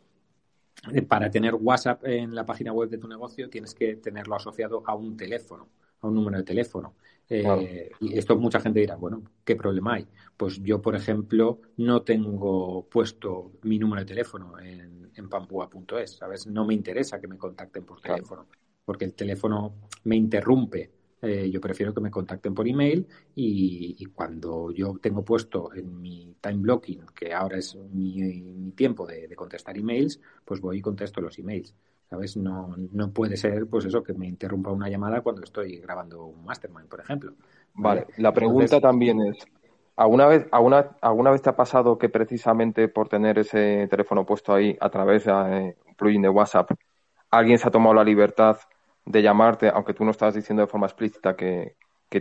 [0.91, 4.83] eh, para tener WhatsApp en la página web de tu negocio tienes que tenerlo asociado
[4.85, 5.69] a un teléfono,
[6.01, 6.95] a un número de teléfono.
[7.29, 10.07] Eh, y esto mucha gente dirá, bueno, ¿qué problema hay?
[10.37, 16.47] Pues yo, por ejemplo, no tengo puesto mi número de teléfono en, en pampua.es, ¿sabes?
[16.47, 18.47] No me interesa que me contacten por teléfono,
[18.85, 19.73] porque el teléfono
[20.05, 25.73] me interrumpe eh, yo prefiero que me contacten por email y, cuando yo tengo puesto
[25.73, 30.81] en mi time blocking, que ahora es mi, tiempo de, contestar emails, pues voy y
[30.81, 31.73] contesto los emails.
[32.09, 32.37] ¿Sabes?
[32.37, 36.45] No, no puede ser, pues eso, que me interrumpa una llamada cuando estoy grabando un
[36.45, 37.33] mastermind, por ejemplo.
[37.73, 39.45] Vale, la pregunta también es,
[39.97, 44.53] ¿alguna vez, alguna, ¿alguna vez te ha pasado que precisamente por tener ese teléfono puesto
[44.53, 46.71] ahí a través de eh, un plugin de WhatsApp,
[47.29, 48.57] alguien se ha tomado la libertad
[49.07, 51.75] de llamarte, aunque tú no estás diciendo de forma explícita que,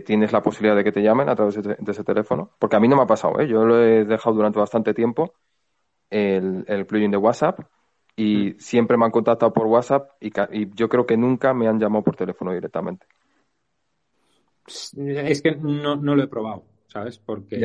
[0.05, 2.51] tienes la posibilidad de que te llamen a través de, ese teléfono.
[2.59, 3.47] Porque a mí no me ha pasado, ¿eh?
[3.47, 5.33] Yo lo he dejado durante bastante tiempo,
[6.09, 7.61] el, el plugin de WhatsApp,
[8.15, 8.59] y mm.
[8.59, 10.31] siempre me han contactado por WhatsApp y,
[10.75, 13.05] yo creo que nunca me han llamado por teléfono directamente.
[14.65, 16.63] Es que no, no lo he probado.
[16.87, 17.19] ¿sabes?
[17.19, 17.59] Porque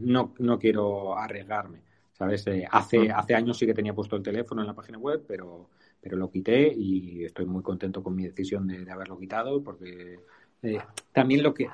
[0.00, 2.46] no, no quiero arriesgarme, ¿sabes?
[2.48, 3.12] Eh, hace, mm.
[3.14, 5.70] hace años sí que tenía puesto el teléfono en la página web, pero,
[6.02, 10.18] pero lo quité y estoy muy contento con mi decisión de, haberlo quitado porque
[10.62, 10.78] eh,
[11.12, 11.68] también lo que...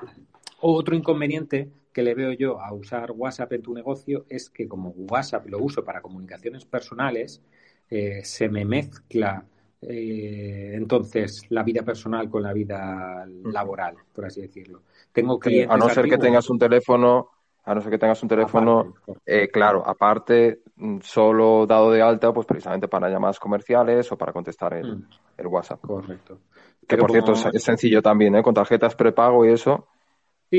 [0.61, 4.89] Otro inconveniente que le veo yo a usar WhatsApp en tu negocio es que como
[4.89, 7.41] WhatsApp lo uso para comunicaciones personales,
[7.89, 9.45] eh, se me mezcla
[9.81, 14.83] eh, entonces la vida personal con la vida laboral, por así decirlo.
[15.11, 17.29] Tengo clientes a no ser que tengas un teléfono,
[17.69, 22.33] a no ser que tengas un teléfono, eh, claro, aparte, mm, solo dado de alta,
[22.33, 25.47] pues precisamente para llamadas comerciales o para contestar el, mm.
[25.47, 25.79] WhatsApp.
[25.81, 26.39] Correcto.
[26.87, 28.41] Que por cierto es sencillo también, ¿eh?
[28.41, 29.87] con tarjetas prepago y eso.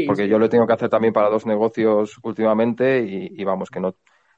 [0.07, 3.97] porque yo lo tengo que hacer también para dos negocios últimamente y, vamos, que no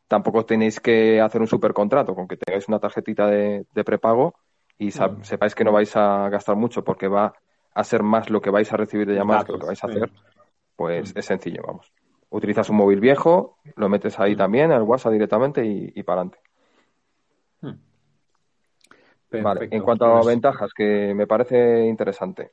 [0.08, 4.34] tampoco tenéis que hacer un supercontrato, con que tengáis una tarjetita de prepago
[4.78, 7.34] y sepáis que no vais a gastar mucho porque va
[7.74, 9.86] a ser más lo que vais a recibir de llamadas que lo que vais a
[9.86, 10.10] hacer,
[10.74, 11.92] pues es sencillo, vamos.
[12.32, 16.38] Utilizas un móvil viejo, lo metes ahí también, al WhatsApp directamente y, para adelante.
[17.60, 19.42] Hmm.
[19.42, 22.52] Vale, en cuanto a pues ventajas, que me parece interesante.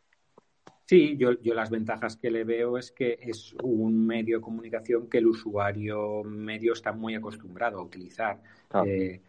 [0.85, 5.07] Sí, yo, yo, las ventajas que le veo es que es un medio de comunicación
[5.07, 8.41] que el usuario medio está muy acostumbrado a utilizar.
[8.85, 9.21] Eh,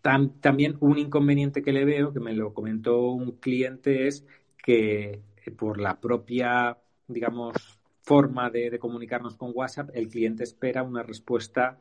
[0.00, 4.24] también un inconveniente que le veo, que me lo comentó un cliente, es
[4.56, 11.02] que eh, por la propia, digamos, forma de, comunicarnos con WhatsApp, el cliente espera una
[11.02, 11.78] respuesta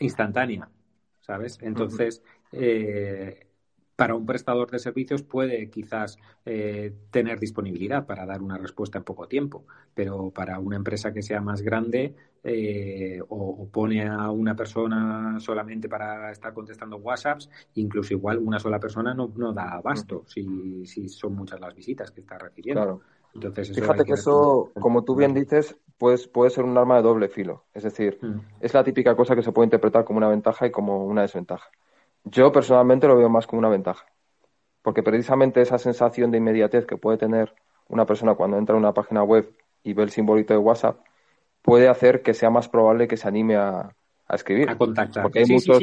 [0.00, 0.68] instantánea,
[1.20, 1.58] ¿sabes?
[1.60, 2.22] Entonces,
[3.98, 9.02] para un prestador de servicios puede quizás eh, tener disponibilidad para dar una respuesta en
[9.02, 14.54] poco tiempo, pero para una empresa que sea más grande eh, o, pone a una
[14.54, 20.22] persona solamente para estar contestando WhatsApps, incluso igual una sola persona no, no da abasto
[20.28, 22.80] si, si son muchas las visitas que está recibiendo.
[22.80, 23.00] Claro.
[23.46, 27.28] Entonces, Fíjate que, eso, como tú bien dices, pues puede ser un arma de doble
[27.28, 27.64] filo.
[27.74, 28.40] Es decir, mm.
[28.60, 31.68] es la típica cosa que se puede interpretar como una ventaja y como una desventaja.
[32.24, 34.06] Yo personalmente lo veo más como una ventaja,
[34.82, 37.54] porque precisamente esa sensación de inmediatez que puede tener
[37.88, 39.50] una persona cuando entra a una página web
[39.82, 40.98] y ve el simbolito de WhatsApp
[41.62, 43.94] puede hacer que sea más probable que se anime a,
[44.30, 44.70] escribir.
[44.70, 45.22] A contactar.
[45.22, 45.82] Porque hay muchos,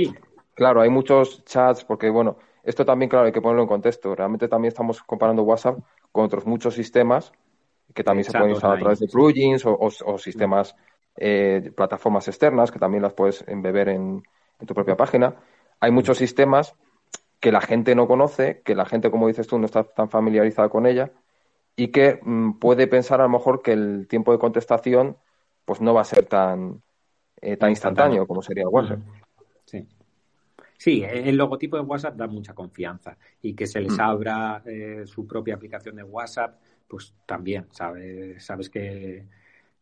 [0.54, 4.16] claro, hay muchos chats, porque bueno, esto también, claro, hay que ponerlo en contexto.
[4.16, 5.80] Realmente también estamos comparando WhatsApp
[6.12, 7.32] con otros muchos sistemas
[7.94, 10.76] que también se pueden usar a través de plugins o, sistemas,
[11.16, 14.24] eh, plataformas externas que también las puedes embeber en
[14.66, 15.36] tu propia página.
[15.80, 16.76] Hay muchos sistemas
[17.40, 20.70] que la gente no conoce, que la gente, como dices tú, no está tan familiarizada
[20.70, 21.12] con ella
[21.76, 25.18] y que mm, puede pensar a lo mejor que el tiempo de contestación
[25.66, 26.82] pues no va a ser tan,
[27.42, 29.00] eh, tan instantáneo como sería WhatsApp.
[29.66, 29.88] Sí.
[30.78, 35.26] Sí, el logotipo de WhatsApp da mucha confianza y que se les abra eh, su
[35.26, 39.26] propia aplicación de WhatsApp, pues también, sabes, sabes que,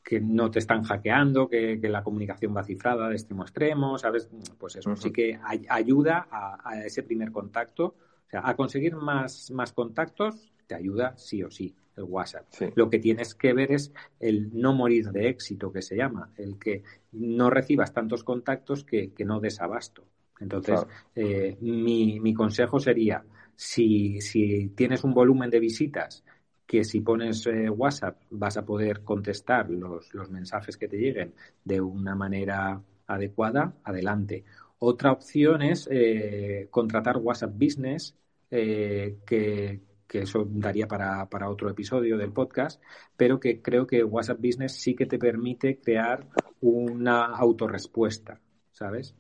[0.04, 4.30] que no te están hackeando, que, la comunicación va cifrada de extremo a extremo, ¿sabes?
[4.58, 5.40] Pues eso sí que
[5.70, 7.96] ayuda a, ese primer contacto,
[8.28, 12.46] o sea, a conseguir más, más contactos, te ayuda sí o sí el WhatsApp.
[12.76, 16.58] Lo que tienes que ver es el no morir de éxito, que se llama, el
[16.58, 20.06] que no recibas tantos contactos que, que no desabasto.
[20.40, 20.86] Entonces,
[21.16, 23.24] eh, mi, mi consejo sería,
[23.56, 26.24] si, si tienes un volumen de visitas
[26.66, 31.82] que si pones eh, WhatsApp vas a poder contestar los, mensajes que te lleguen de
[31.82, 34.44] una manera adecuada, adelante.
[34.80, 38.16] Otra opción es eh, contratar WhatsApp Business,
[38.50, 39.82] eh, que,
[40.14, 42.80] eso daría para, otro episodio del podcast,
[43.18, 46.28] pero que creo que WhatsApp Business sí que te permite crear
[46.62, 48.40] una autorrespuesta,
[48.72, 49.16] ¿sabes?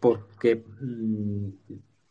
[0.00, 1.48] Porque mm,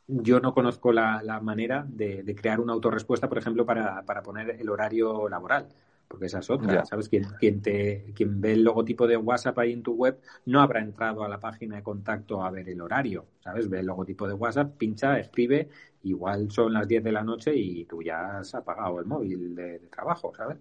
[0.08, 5.30] yo no conozco la, manera de, crear una autorrespuesta, por ejemplo, para, poner el horario
[5.30, 5.68] laboral.
[6.08, 7.10] Porque esa es otra, ¿sabes?
[7.10, 10.82] Quien, quien, te, quien ve el logotipo de WhatsApp ahí en tu web no habrá
[10.82, 13.68] entrado a la página de contacto a ver el horario, ¿sabes?
[13.68, 15.70] Ve el logotipo de WhatsApp, pincha, escribe,
[16.04, 19.80] igual son las 10 de la noche y tú ya has apagado el móvil de,
[19.90, 20.58] trabajo, ¿sabes?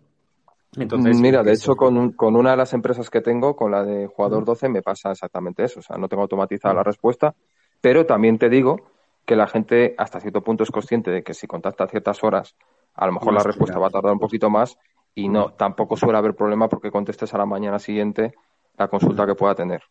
[0.75, 4.07] Entonces, Mira, de hecho, con, con, una de las empresas que tengo, con la de
[4.07, 5.81] Jugador 12, me pasa exactamente eso.
[5.81, 7.35] O sea, no tengo automatizada la respuesta,
[7.83, 8.92] pero también te digo
[9.25, 12.57] que la gente hasta cierto punto es consciente de que si contacta a ciertas horas,
[12.95, 14.79] a lo mejor la respuesta va a tardar un poquito más
[15.15, 18.35] y no, tampoco suele haber problema porque contestes a la mañana siguiente
[18.77, 19.83] la consulta que pueda tener.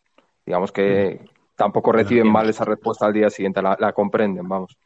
[0.44, 1.24] Digamos que
[1.56, 4.76] tampoco reciben mal esa respuesta al día siguiente, la, comprenden, vamos.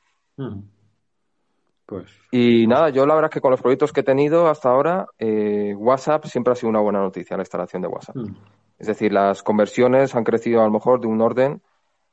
[1.86, 2.06] Pues...
[2.30, 5.06] Y nada, yo la verdad es que con los proyectos que he tenido hasta ahora,
[5.18, 8.16] eh, WhatsApp siempre ha sido una buena noticia, la instalación de WhatsApp.
[8.78, 11.62] Es decir, las conversiones han crecido a lo mejor de un orden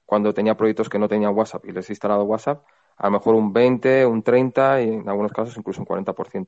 [0.05, 2.63] cuando tenía proyectos que no tenían WhatsApp y les he instalado WhatsApp,
[2.97, 6.47] a lo mejor un 20, un 30 y en algunos casos incluso un 40%.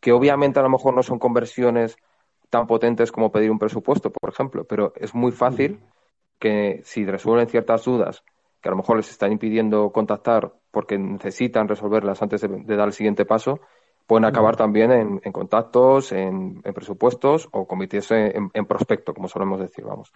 [0.00, 1.96] Que obviamente a lo mejor no son conversiones
[2.50, 5.80] tan potentes como pedir un presupuesto, por ejemplo, pero es muy fácil
[6.38, 8.22] que si resuelven ciertas dudas
[8.60, 12.92] que a lo mejor les están impidiendo contactar porque necesitan resolverlas antes de, dar el
[12.92, 13.60] siguiente paso,
[14.06, 20.10] pueden acabar también en, contactos, en, presupuestos o convertirse en, prospecto, como solemos decir, vamos.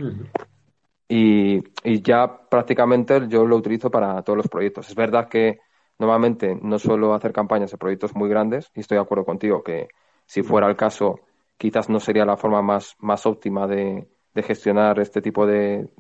[1.15, 1.63] Y,
[2.03, 4.89] ya prácticamente yo lo utilizo para todos los proyectos.
[4.89, 5.61] Es verdad que
[5.99, 9.89] normalmente no suelo hacer campañas de proyectos muy grandes y estoy de acuerdo contigo que
[10.25, 11.21] si fuera el caso
[11.59, 15.91] quizás no sería la forma más, más óptima de, gestionar este tipo de,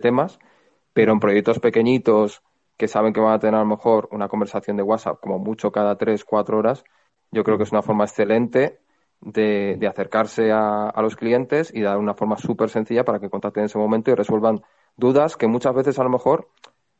[0.00, 0.38] temas,
[0.92, 2.42] pero en proyectos pequeñitos
[2.76, 5.72] que saben que van a tener a lo mejor una conversación de WhatsApp como mucho
[5.72, 6.84] cada tres, cuatro horas,
[7.32, 8.78] yo creo que es una forma excelente
[9.20, 13.66] de, acercarse a, los clientes y dar una forma súper sencilla para que contacten en
[13.66, 14.62] ese momento y resuelvan
[14.96, 16.48] dudas que muchas veces a lo mejor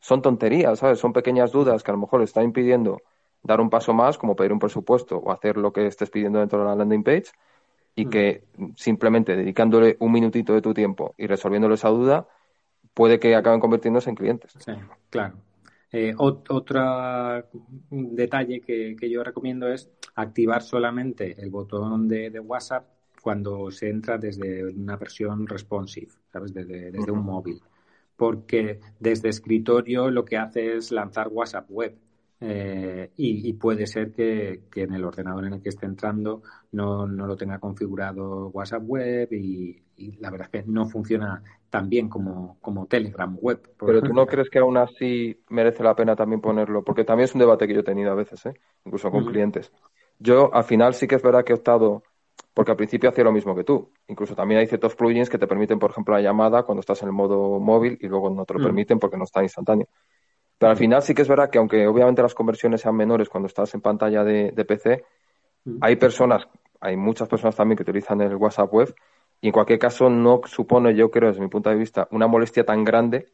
[0.00, 0.98] son tonterías, ¿sabes?
[0.98, 3.02] Son pequeñas dudas que a lo mejor están impidiendo
[3.42, 6.58] dar un paso más, como pedir un presupuesto o hacer lo que estés pidiendo dentro
[6.60, 7.26] de la landing page,
[7.94, 8.10] y mm.
[8.10, 8.44] que
[8.76, 12.28] simplemente dedicándole un minutito de tu tiempo y resolviéndole esa duda,
[12.94, 14.52] puede que acaben convirtiéndose en clientes.
[14.58, 14.72] Sí,
[15.10, 15.34] claro.
[15.93, 17.45] Eh, otro
[17.91, 22.86] detalle que, yo recomiendo es activar solamente el botón de, WhatsApp
[23.20, 26.55] cuando se entra desde una versión responsive, ¿sabes?
[26.55, 27.61] Desde, desde un móvil.
[28.16, 31.97] Porque desde escritorio lo que hace es lanzar WhatsApp web
[32.43, 37.26] eh, y, puede ser que, en el ordenador en el que esté entrando no, no
[37.26, 39.82] lo tenga configurado WhatsApp Web y,
[40.18, 43.74] la verdad es que no funciona tan bien como, como Telegram Web.
[43.78, 47.34] Pero tú no crees que aún así merece la pena también ponerlo, porque también es
[47.34, 48.55] un debate que yo he tenido a veces, ¿eh?
[48.86, 49.70] incluso con clientes.
[50.18, 52.03] Yo al final sí que es verdad que he optado,
[52.55, 53.93] porque al principio hacía lo mismo que tú.
[54.09, 57.09] Incluso también hay ciertos plugins que te permiten, por ejemplo, la llamada cuando estás en
[57.09, 59.86] el modo móvil y luego no te lo permiten porque no está instantáneo.
[60.61, 63.46] Pero al final sí que es verdad que aunque obviamente las conversiones sean menores cuando
[63.46, 65.02] estás en pantalla de, PC,
[65.64, 65.78] mm.
[65.80, 66.46] hay personas,
[66.82, 68.94] hay muchas personas también que utilizan el WhatsApp web
[69.40, 72.62] y en cualquier caso no supone, yo creo desde mi punto de vista, una molestia
[72.66, 73.32] tan grande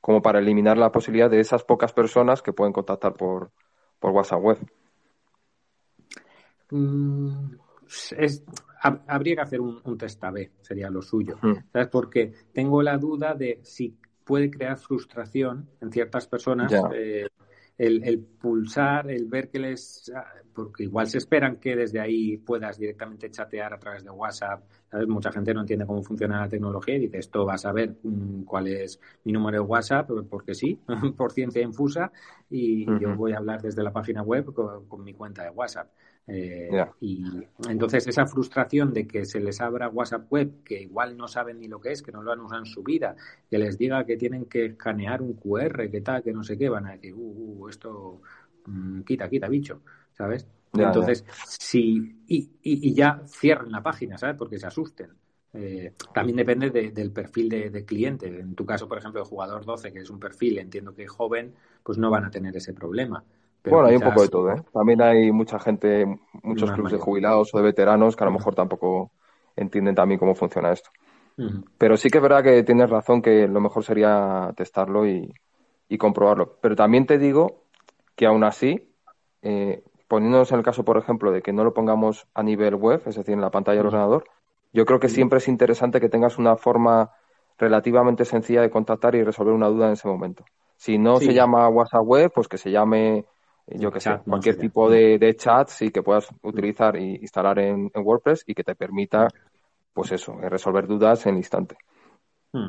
[0.00, 3.50] como para eliminar la posibilidad de esas pocas personas que pueden contactar por,
[4.00, 4.58] WhatsApp web.
[6.70, 7.54] Mm,
[9.08, 11.36] habría que hacer un, test A-B, sería lo suyo.
[11.42, 11.52] Mm.
[11.70, 11.88] ¿Sabes?
[11.88, 13.98] Porque tengo la duda de si
[14.32, 16.72] puede crear frustración en ciertas personas.
[16.94, 17.28] Eh,
[17.76, 20.10] el, pulsar, el ver que les.
[20.54, 24.64] Porque igual se esperan que desde ahí puedas directamente chatear a través de WhatsApp.
[24.90, 25.06] ¿sabes?
[25.06, 28.44] Mucha gente no entiende cómo funciona la tecnología y dice: Esto vas a ver mm,
[28.44, 30.80] cuál es mi número de WhatsApp, porque sí,
[31.18, 32.10] por ciencia infusa,
[32.48, 35.90] y yo voy a hablar desde la página web con mi cuenta de WhatsApp.
[36.26, 36.70] Eh,
[37.00, 37.24] y
[37.68, 41.66] entonces esa frustración de que se les abra WhatsApp web, que igual no saben ni
[41.66, 43.16] lo que es, que no lo han usado en su vida,
[43.50, 46.68] que les diga que tienen que escanear un QR, que tal, que no sé qué,
[46.68, 48.20] van a decir, uh, uh esto
[48.66, 50.46] mm, quita, quita, bicho, ¿sabes?
[50.74, 54.36] entonces, sí, y, y, ya cierran la página, ¿sabes?
[54.38, 55.10] Porque se asusten.
[55.52, 58.26] Eh, también depende del perfil de, cliente.
[58.26, 61.52] En tu caso, por ejemplo, el jugador 12, que es un perfil, entiendo que joven,
[61.82, 63.22] pues no van a tener ese problema
[63.64, 64.62] bueno, hay un poco de todo, ¿eh?
[64.72, 66.06] También hay mucha gente,
[66.42, 69.12] muchos clubes de jubilados o de veteranos que a lo mejor tampoco
[69.56, 70.90] entienden también cómo funciona esto.
[71.78, 75.32] Pero sí que es verdad que tienes razón que lo mejor sería testarlo y,
[75.98, 76.58] comprobarlo.
[76.62, 77.64] Pero también te digo
[78.16, 78.94] que aún así,
[79.42, 83.02] eh, poniéndonos en el caso, por ejemplo, de que no lo pongamos a nivel web,
[83.06, 84.24] es decir, en la pantalla del ordenador,
[84.72, 87.10] yo creo que siempre es interesante que tengas una forma
[87.58, 90.44] relativamente sencilla de contactar y resolver una duda en ese momento.
[90.76, 93.26] Si no se llama WhatsApp web, pues que se llame
[93.66, 97.90] yo que sé, cualquier tipo de, de, chat sí que puedas utilizar e instalar en,
[97.94, 99.28] WordPress y que te permita,
[99.92, 101.76] pues eso, eh, resolver dudas en el instante.
[102.52, 102.68] Hmm.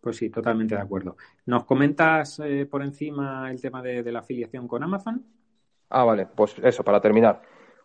[0.00, 1.16] Pues sí, totalmente de acuerdo.
[1.46, 5.24] ¿Nos comentas eh, por encima el tema de, la afiliación con Amazon?
[5.88, 7.40] Ah, vale, pues eso, para terminar.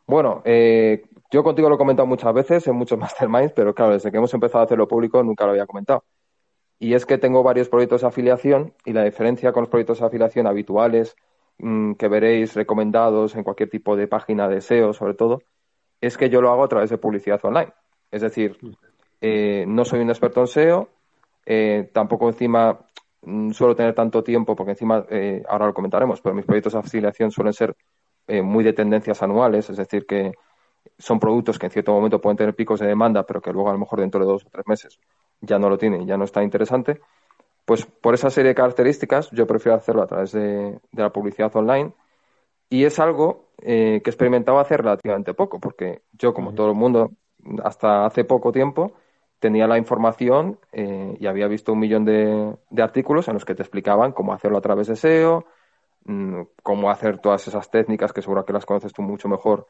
[0.06, 4.12] Bueno, eh, yo contigo lo he comentado muchas veces en muchos masterminds, pero claro, desde
[4.12, 6.04] que hemos empezado a hacerlo público nunca lo había comentado.
[6.78, 10.06] Y es que tengo varios proyectos de afiliación y la diferencia con los proyectos de
[10.06, 11.16] afiliación habituales
[11.62, 15.42] Mm, que veréis recomendados en cualquier tipo de página de SEO, sobre todo,
[16.00, 17.74] es que yo lo hago a través de publicidad online.
[18.12, 18.58] Es decir,
[19.20, 20.90] eh, no soy un experto en SEO,
[21.46, 22.80] eh, tampoco encima
[23.24, 26.80] mm, suelo tener tanto tiempo, porque encima, eh, ahora lo comentaremos, pero mis proyectos de
[26.80, 27.76] afiliación suelen ser
[28.44, 30.34] muy de tendencias anuales, es decir, que
[31.00, 33.74] son productos que en cierto momento pueden tener picos de demanda, pero que luego a
[33.74, 35.00] lo mejor dentro de dos o tres meses
[35.42, 37.02] ya no lo tienen, ya no está interesante.
[37.70, 41.94] Pues por esa serie de características yo prefiero hacerlo a través de, la publicidad online
[42.68, 46.76] y es algo eh, que he experimentado hace relativamente poco, porque yo, como todo el
[46.76, 47.12] mundo,
[47.64, 48.94] hasta hace poco tiempo
[49.38, 53.62] tenía la información eh, y había visto un millón de, artículos en los que te
[53.62, 55.46] explicaban cómo hacerlo a través de SEO,
[56.06, 59.68] mm, cómo hacer todas esas técnicas que seguro que las conoces tú mucho mejor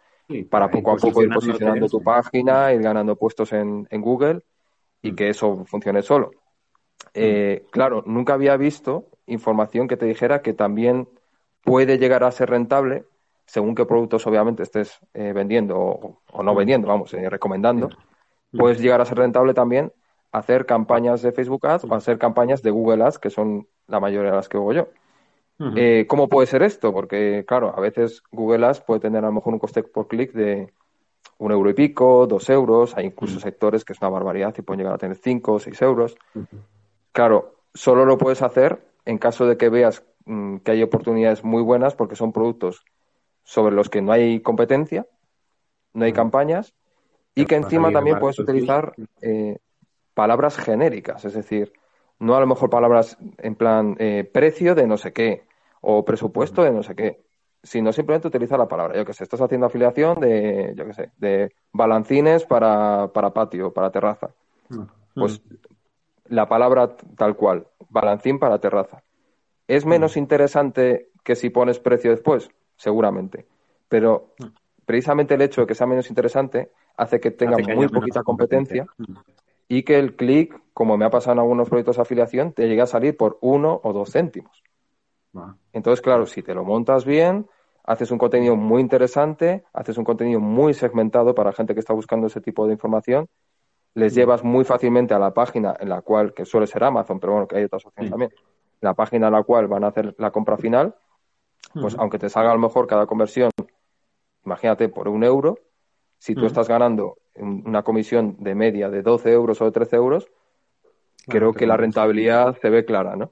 [0.49, 4.39] para poco a poco ir posicionando tu página, ir ganando puestos en, en Google
[5.01, 5.15] y mm.
[5.17, 6.31] que eso funcione solo.
[7.13, 11.07] Eh, claro, nunca había visto información que te dijera que también
[11.63, 13.05] puede llegar a ser rentable,
[13.45, 17.89] según qué productos obviamente estés eh, vendiendo o, no vendiendo, vamos, eh, recomendando,
[18.51, 19.91] puedes llegar a ser rentable también
[20.31, 24.29] hacer campañas de Facebook Ads o hacer campañas de Google Ads, que son la mayoría
[24.29, 24.87] de las que hago yo.
[26.07, 26.93] ¿Cómo puede ser esto?
[26.93, 30.31] Porque, claro, a veces Google Ads puede tener a lo mejor un coste por clic
[30.33, 30.71] de
[31.39, 34.79] un euro y pico, dos euros, hay incluso sectores que es una barbaridad y pueden
[34.79, 36.15] llegar a tener cinco o seis euros.
[37.19, 41.61] Claro, solo lo puedes hacer en caso de que veas mm, que hay oportunidades muy
[41.61, 42.85] buenas porque son productos
[43.43, 45.05] sobre los que no hay competencia,
[45.91, 46.73] no hay campañas
[47.35, 49.57] y que encima también puedes utilizar eh,
[50.13, 51.73] palabras genéricas, es decir,
[52.19, 55.43] no a lo mejor palabras en plan eh, precio de no sé qué
[55.81, 57.21] o presupuesto de no sé qué,
[57.61, 58.95] sino simplemente utilizar la palabra.
[58.95, 63.73] Yo que sé, estás haciendo afiliación de, yo que sé, de balancines para, para patio,
[63.73, 64.29] para terraza.
[65.15, 65.41] Pues
[66.29, 69.03] la palabra tal cual, balancín para terraza.
[69.67, 69.89] ¿Es mm.
[69.89, 72.49] menos interesante que si pones precio después?
[72.75, 73.45] Seguramente.
[73.87, 74.45] Pero mm.
[74.85, 79.15] precisamente el hecho de que sea menos interesante hace que tenga muy poquita competencia, mm.
[79.67, 82.81] y que el clic, como me ha pasado en algunos proyectos de afiliación, te llegue
[82.81, 84.63] a salir por uno o dos céntimos.
[85.73, 87.47] Entonces, claro, si te lo montas bien,
[87.83, 92.27] haces un contenido muy interesante, haces un contenido muy segmentado para gente que está buscando
[92.27, 93.29] ese tipo de información
[93.99, 97.33] les llevas muy fácilmente a la página en la cual, que suele ser Amazon, pero
[97.33, 98.31] bueno, que hay otras opciones también,
[98.81, 100.95] la página en la cual van a hacer la compra final,
[101.73, 103.51] pues aunque te salga a lo mejor cada conversión,
[104.45, 105.59] imagínate, por un euro,
[106.17, 110.27] si tú estás ganando una comisión de media de 12 euros o de 13 euros,
[111.27, 113.31] creo que la rentabilidad se ve clara, ¿no?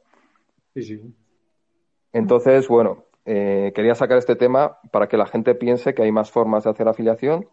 [0.73, 1.15] Sí, sí.
[2.13, 6.31] Entonces, bueno, eh, quería sacar este tema para que la gente piense que hay más
[6.31, 7.49] formas de hacer afiliación,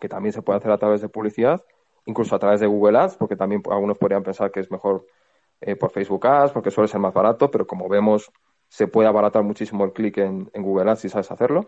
[0.00, 1.64] que también se puede hacer a través de publicidad
[2.06, 5.06] incluso a través de Google Ads, porque también algunos podrían pensar que es mejor
[5.60, 8.30] eh, por Facebook Ads, porque suele ser más barato, pero como vemos,
[8.68, 11.66] se puede abaratar muchísimo el clic en, Google Ads si sabes hacerlo.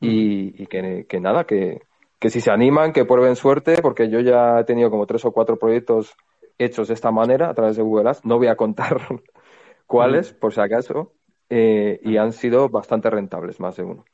[0.00, 1.80] Y, que, nada, que,
[2.28, 5.56] si se animan, que prueben suerte, porque yo ya he tenido como tres o cuatro
[5.56, 6.16] proyectos
[6.58, 8.24] hechos de esta manera a través de Google Ads.
[8.24, 8.96] No voy a contar
[9.86, 11.12] cuáles, por si acaso,
[11.50, 14.04] eh, y han sido bastante rentables, más de uno.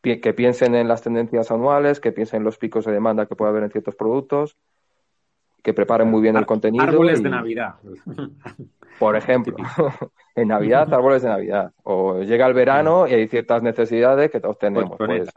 [0.00, 3.50] que piensen en las tendencias anuales, que piensen en los picos de demanda que puede
[3.50, 4.56] haber en ciertos productos,
[5.62, 6.84] que preparen muy bien el contenido.
[6.84, 7.74] Árboles de Navidad.
[9.00, 9.56] Por ejemplo,
[10.34, 11.72] en Navidad, árboles de Navidad.
[11.84, 14.96] O llega el verano y hay ciertas necesidades que todos tenemos.
[14.98, 15.30] Pues,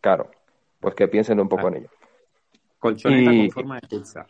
[0.00, 0.30] claro,
[0.80, 1.88] pues que piensen un poco en ello.
[2.78, 4.26] Colchoneta con forma de pizza.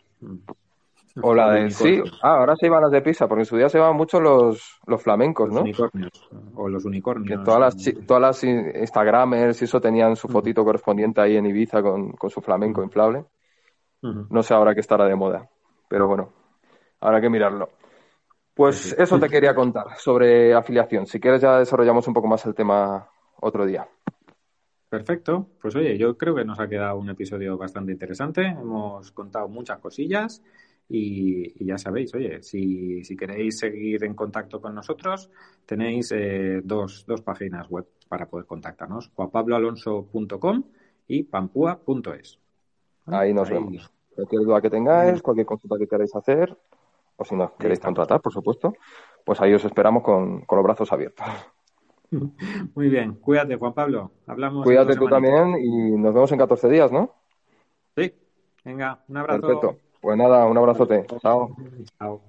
[1.21, 3.69] O la de sí, ah, ahora se iban las de pizza, porque en su día
[3.69, 5.61] se iban mucho los, los flamencos, ¿no?
[5.61, 6.29] unicornios.
[6.55, 7.39] O los unicornios.
[7.39, 11.81] Que todas las, todas las Instagramers y eso tenían su fotito correspondiente ahí en Ibiza
[11.81, 13.23] con, con su flamenco inflable.
[14.01, 15.49] No sé ahora qué estará de moda,
[15.87, 16.31] pero bueno,
[16.99, 17.71] habrá que mirarlo.
[18.53, 21.05] Pues eso te quería contar sobre afiliación.
[21.05, 23.09] Si quieres ya desarrollamos un poco más el tema
[23.41, 23.87] otro día.
[24.87, 25.49] Perfecto.
[25.61, 28.45] Pues oye, yo creo que nos ha quedado un episodio bastante interesante.
[28.45, 30.41] Hemos contado muchas cosillas
[30.87, 35.29] y, ya sabéis, oye, si, queréis seguir en contacto con nosotros,
[35.65, 40.63] tenéis eh, dos, dos páginas web para poder contactarnos, juanpabloalonso.com
[41.07, 42.39] y pampua.es.
[43.07, 43.91] Ahí nos vemos.
[44.15, 46.57] Cualquier duda que tengáis, cualquier consulta que queráis hacer,
[47.17, 48.73] o si nos queréis contratar, por supuesto,
[49.23, 51.25] pues ahí os esperamos con, los brazos abiertos.
[52.75, 54.11] Muy bien, cuídate, Juan Pablo.
[54.27, 54.63] Hablamos.
[54.63, 57.13] Cuídate tú también y nos vemos en 14 días, ¿no?
[57.95, 58.13] Sí,
[58.63, 59.41] venga, un abrazo.
[59.41, 59.77] Perfecto.
[60.01, 61.05] Pues nada, un abrazote.
[61.19, 61.55] Chao.
[61.97, 62.21] Chao.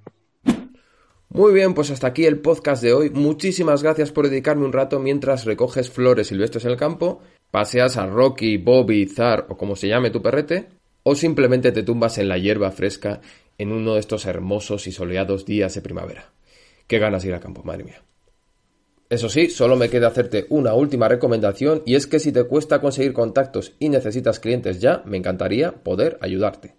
[1.28, 3.10] Muy bien, pues hasta aquí el podcast de hoy.
[3.10, 7.20] Muchísimas gracias por dedicarme un rato mientras recoges flores silvestres en el campo,
[7.56, 10.68] paseas a Rocky, Bobby, Zar o como se llame tu perrete,
[11.04, 13.22] o simplemente te tumbas en la hierba fresca
[13.56, 16.32] en uno de estos hermosos y soleados días de primavera.
[16.86, 18.02] Qué ganas ir al campo, madre mía.
[19.08, 22.82] Eso sí, solo me queda hacerte una última recomendación y es que si te cuesta
[22.82, 26.74] conseguir contactos y necesitas clientes ya, me encantaría poder ayudarte.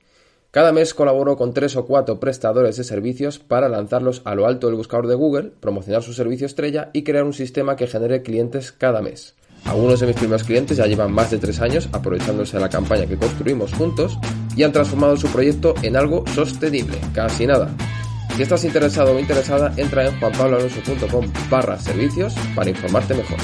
[0.51, 4.67] Cada mes colaboro con tres o cuatro prestadores de servicios para lanzarlos a lo alto
[4.67, 8.71] del buscador de Google, promocionar su servicio estrella y crear un sistema que genere clientes
[8.71, 9.33] cada mes.
[9.65, 13.05] Algunos de mis primeros clientes ya llevan más de tres años aprovechándose de la campaña
[13.05, 14.17] que construimos juntos
[14.55, 17.69] y han transformado su proyecto en algo sostenible, casi nada.
[18.35, 23.39] Si estás interesado o interesada, entra en juanpabloalonso.com barra servicios para informarte mejor.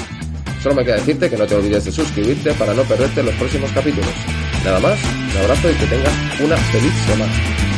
[0.62, 3.70] Solo me queda decirte que no te olvides de suscribirte para no perderte los próximos
[3.72, 4.10] capítulos.
[4.64, 4.98] Nada más,
[5.34, 7.73] un abrazo y que tengas una feliz semana.